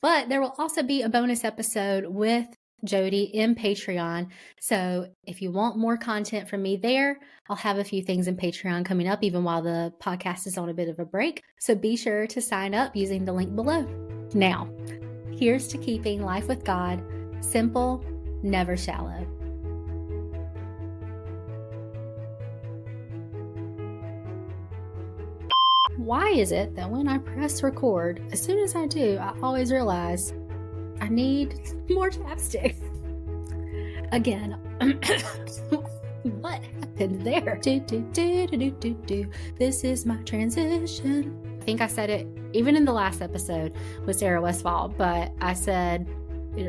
But 0.00 0.28
there 0.28 0.40
will 0.40 0.54
also 0.56 0.84
be 0.84 1.02
a 1.02 1.08
bonus 1.08 1.42
episode 1.42 2.06
with 2.06 2.46
Jodi 2.84 3.24
in 3.24 3.56
Patreon. 3.56 4.28
So 4.60 5.08
if 5.24 5.42
you 5.42 5.50
want 5.50 5.78
more 5.78 5.96
content 5.96 6.48
from 6.48 6.62
me 6.62 6.76
there, 6.76 7.18
I'll 7.48 7.56
have 7.56 7.78
a 7.78 7.84
few 7.84 8.02
things 8.02 8.28
in 8.28 8.36
Patreon 8.36 8.84
coming 8.84 9.08
up 9.08 9.24
even 9.24 9.42
while 9.42 9.62
the 9.62 9.92
podcast 10.00 10.46
is 10.46 10.56
on 10.56 10.68
a 10.68 10.74
bit 10.74 10.88
of 10.88 11.00
a 11.00 11.04
break. 11.04 11.42
So 11.58 11.74
be 11.74 11.96
sure 11.96 12.28
to 12.28 12.40
sign 12.40 12.72
up 12.72 12.94
using 12.94 13.24
the 13.24 13.32
link 13.32 13.56
below. 13.56 13.82
Now, 14.32 14.68
here's 15.32 15.66
to 15.68 15.78
keeping 15.78 16.22
life 16.22 16.46
with 16.46 16.64
God 16.64 17.02
simple, 17.40 18.04
never 18.44 18.76
shallow. 18.76 19.35
Why 26.06 26.28
is 26.28 26.52
it 26.52 26.76
that 26.76 26.88
when 26.88 27.08
I 27.08 27.18
press 27.18 27.64
record, 27.64 28.22
as 28.30 28.40
soon 28.40 28.60
as 28.60 28.76
I 28.76 28.86
do, 28.86 29.18
I 29.18 29.34
always 29.42 29.72
realize 29.72 30.32
I 31.00 31.08
need 31.08 31.58
more 31.90 32.10
chapstick? 32.10 32.76
Again, 34.12 34.52
what 36.40 36.62
happened 36.62 37.22
there? 37.22 37.58
Do, 37.60 37.80
do, 37.80 38.08
do, 38.12 38.46
do, 38.46 38.70
do, 38.70 38.94
do, 38.94 39.30
This 39.58 39.82
is 39.82 40.06
my 40.06 40.22
transition. 40.22 41.58
I 41.60 41.64
think 41.64 41.80
I 41.80 41.88
said 41.88 42.08
it 42.08 42.28
even 42.52 42.76
in 42.76 42.84
the 42.84 42.92
last 42.92 43.20
episode 43.20 43.74
with 44.06 44.16
Sarah 44.16 44.40
Westfall, 44.40 44.90
but 44.90 45.32
I 45.40 45.54
said, 45.54 46.06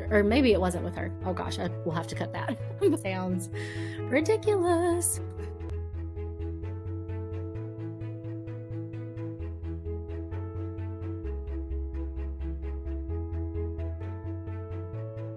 or 0.09 0.23
maybe 0.23 0.51
it 0.51 0.59
wasn't 0.59 0.83
with 0.83 0.95
her. 0.95 1.11
Oh 1.27 1.33
gosh, 1.33 1.59
I 1.59 1.69
will 1.85 1.93
have 1.93 2.07
to 2.07 2.15
cut 2.15 2.33
that. 2.33 2.57
Sounds 3.03 3.51
ridiculous. 3.99 5.21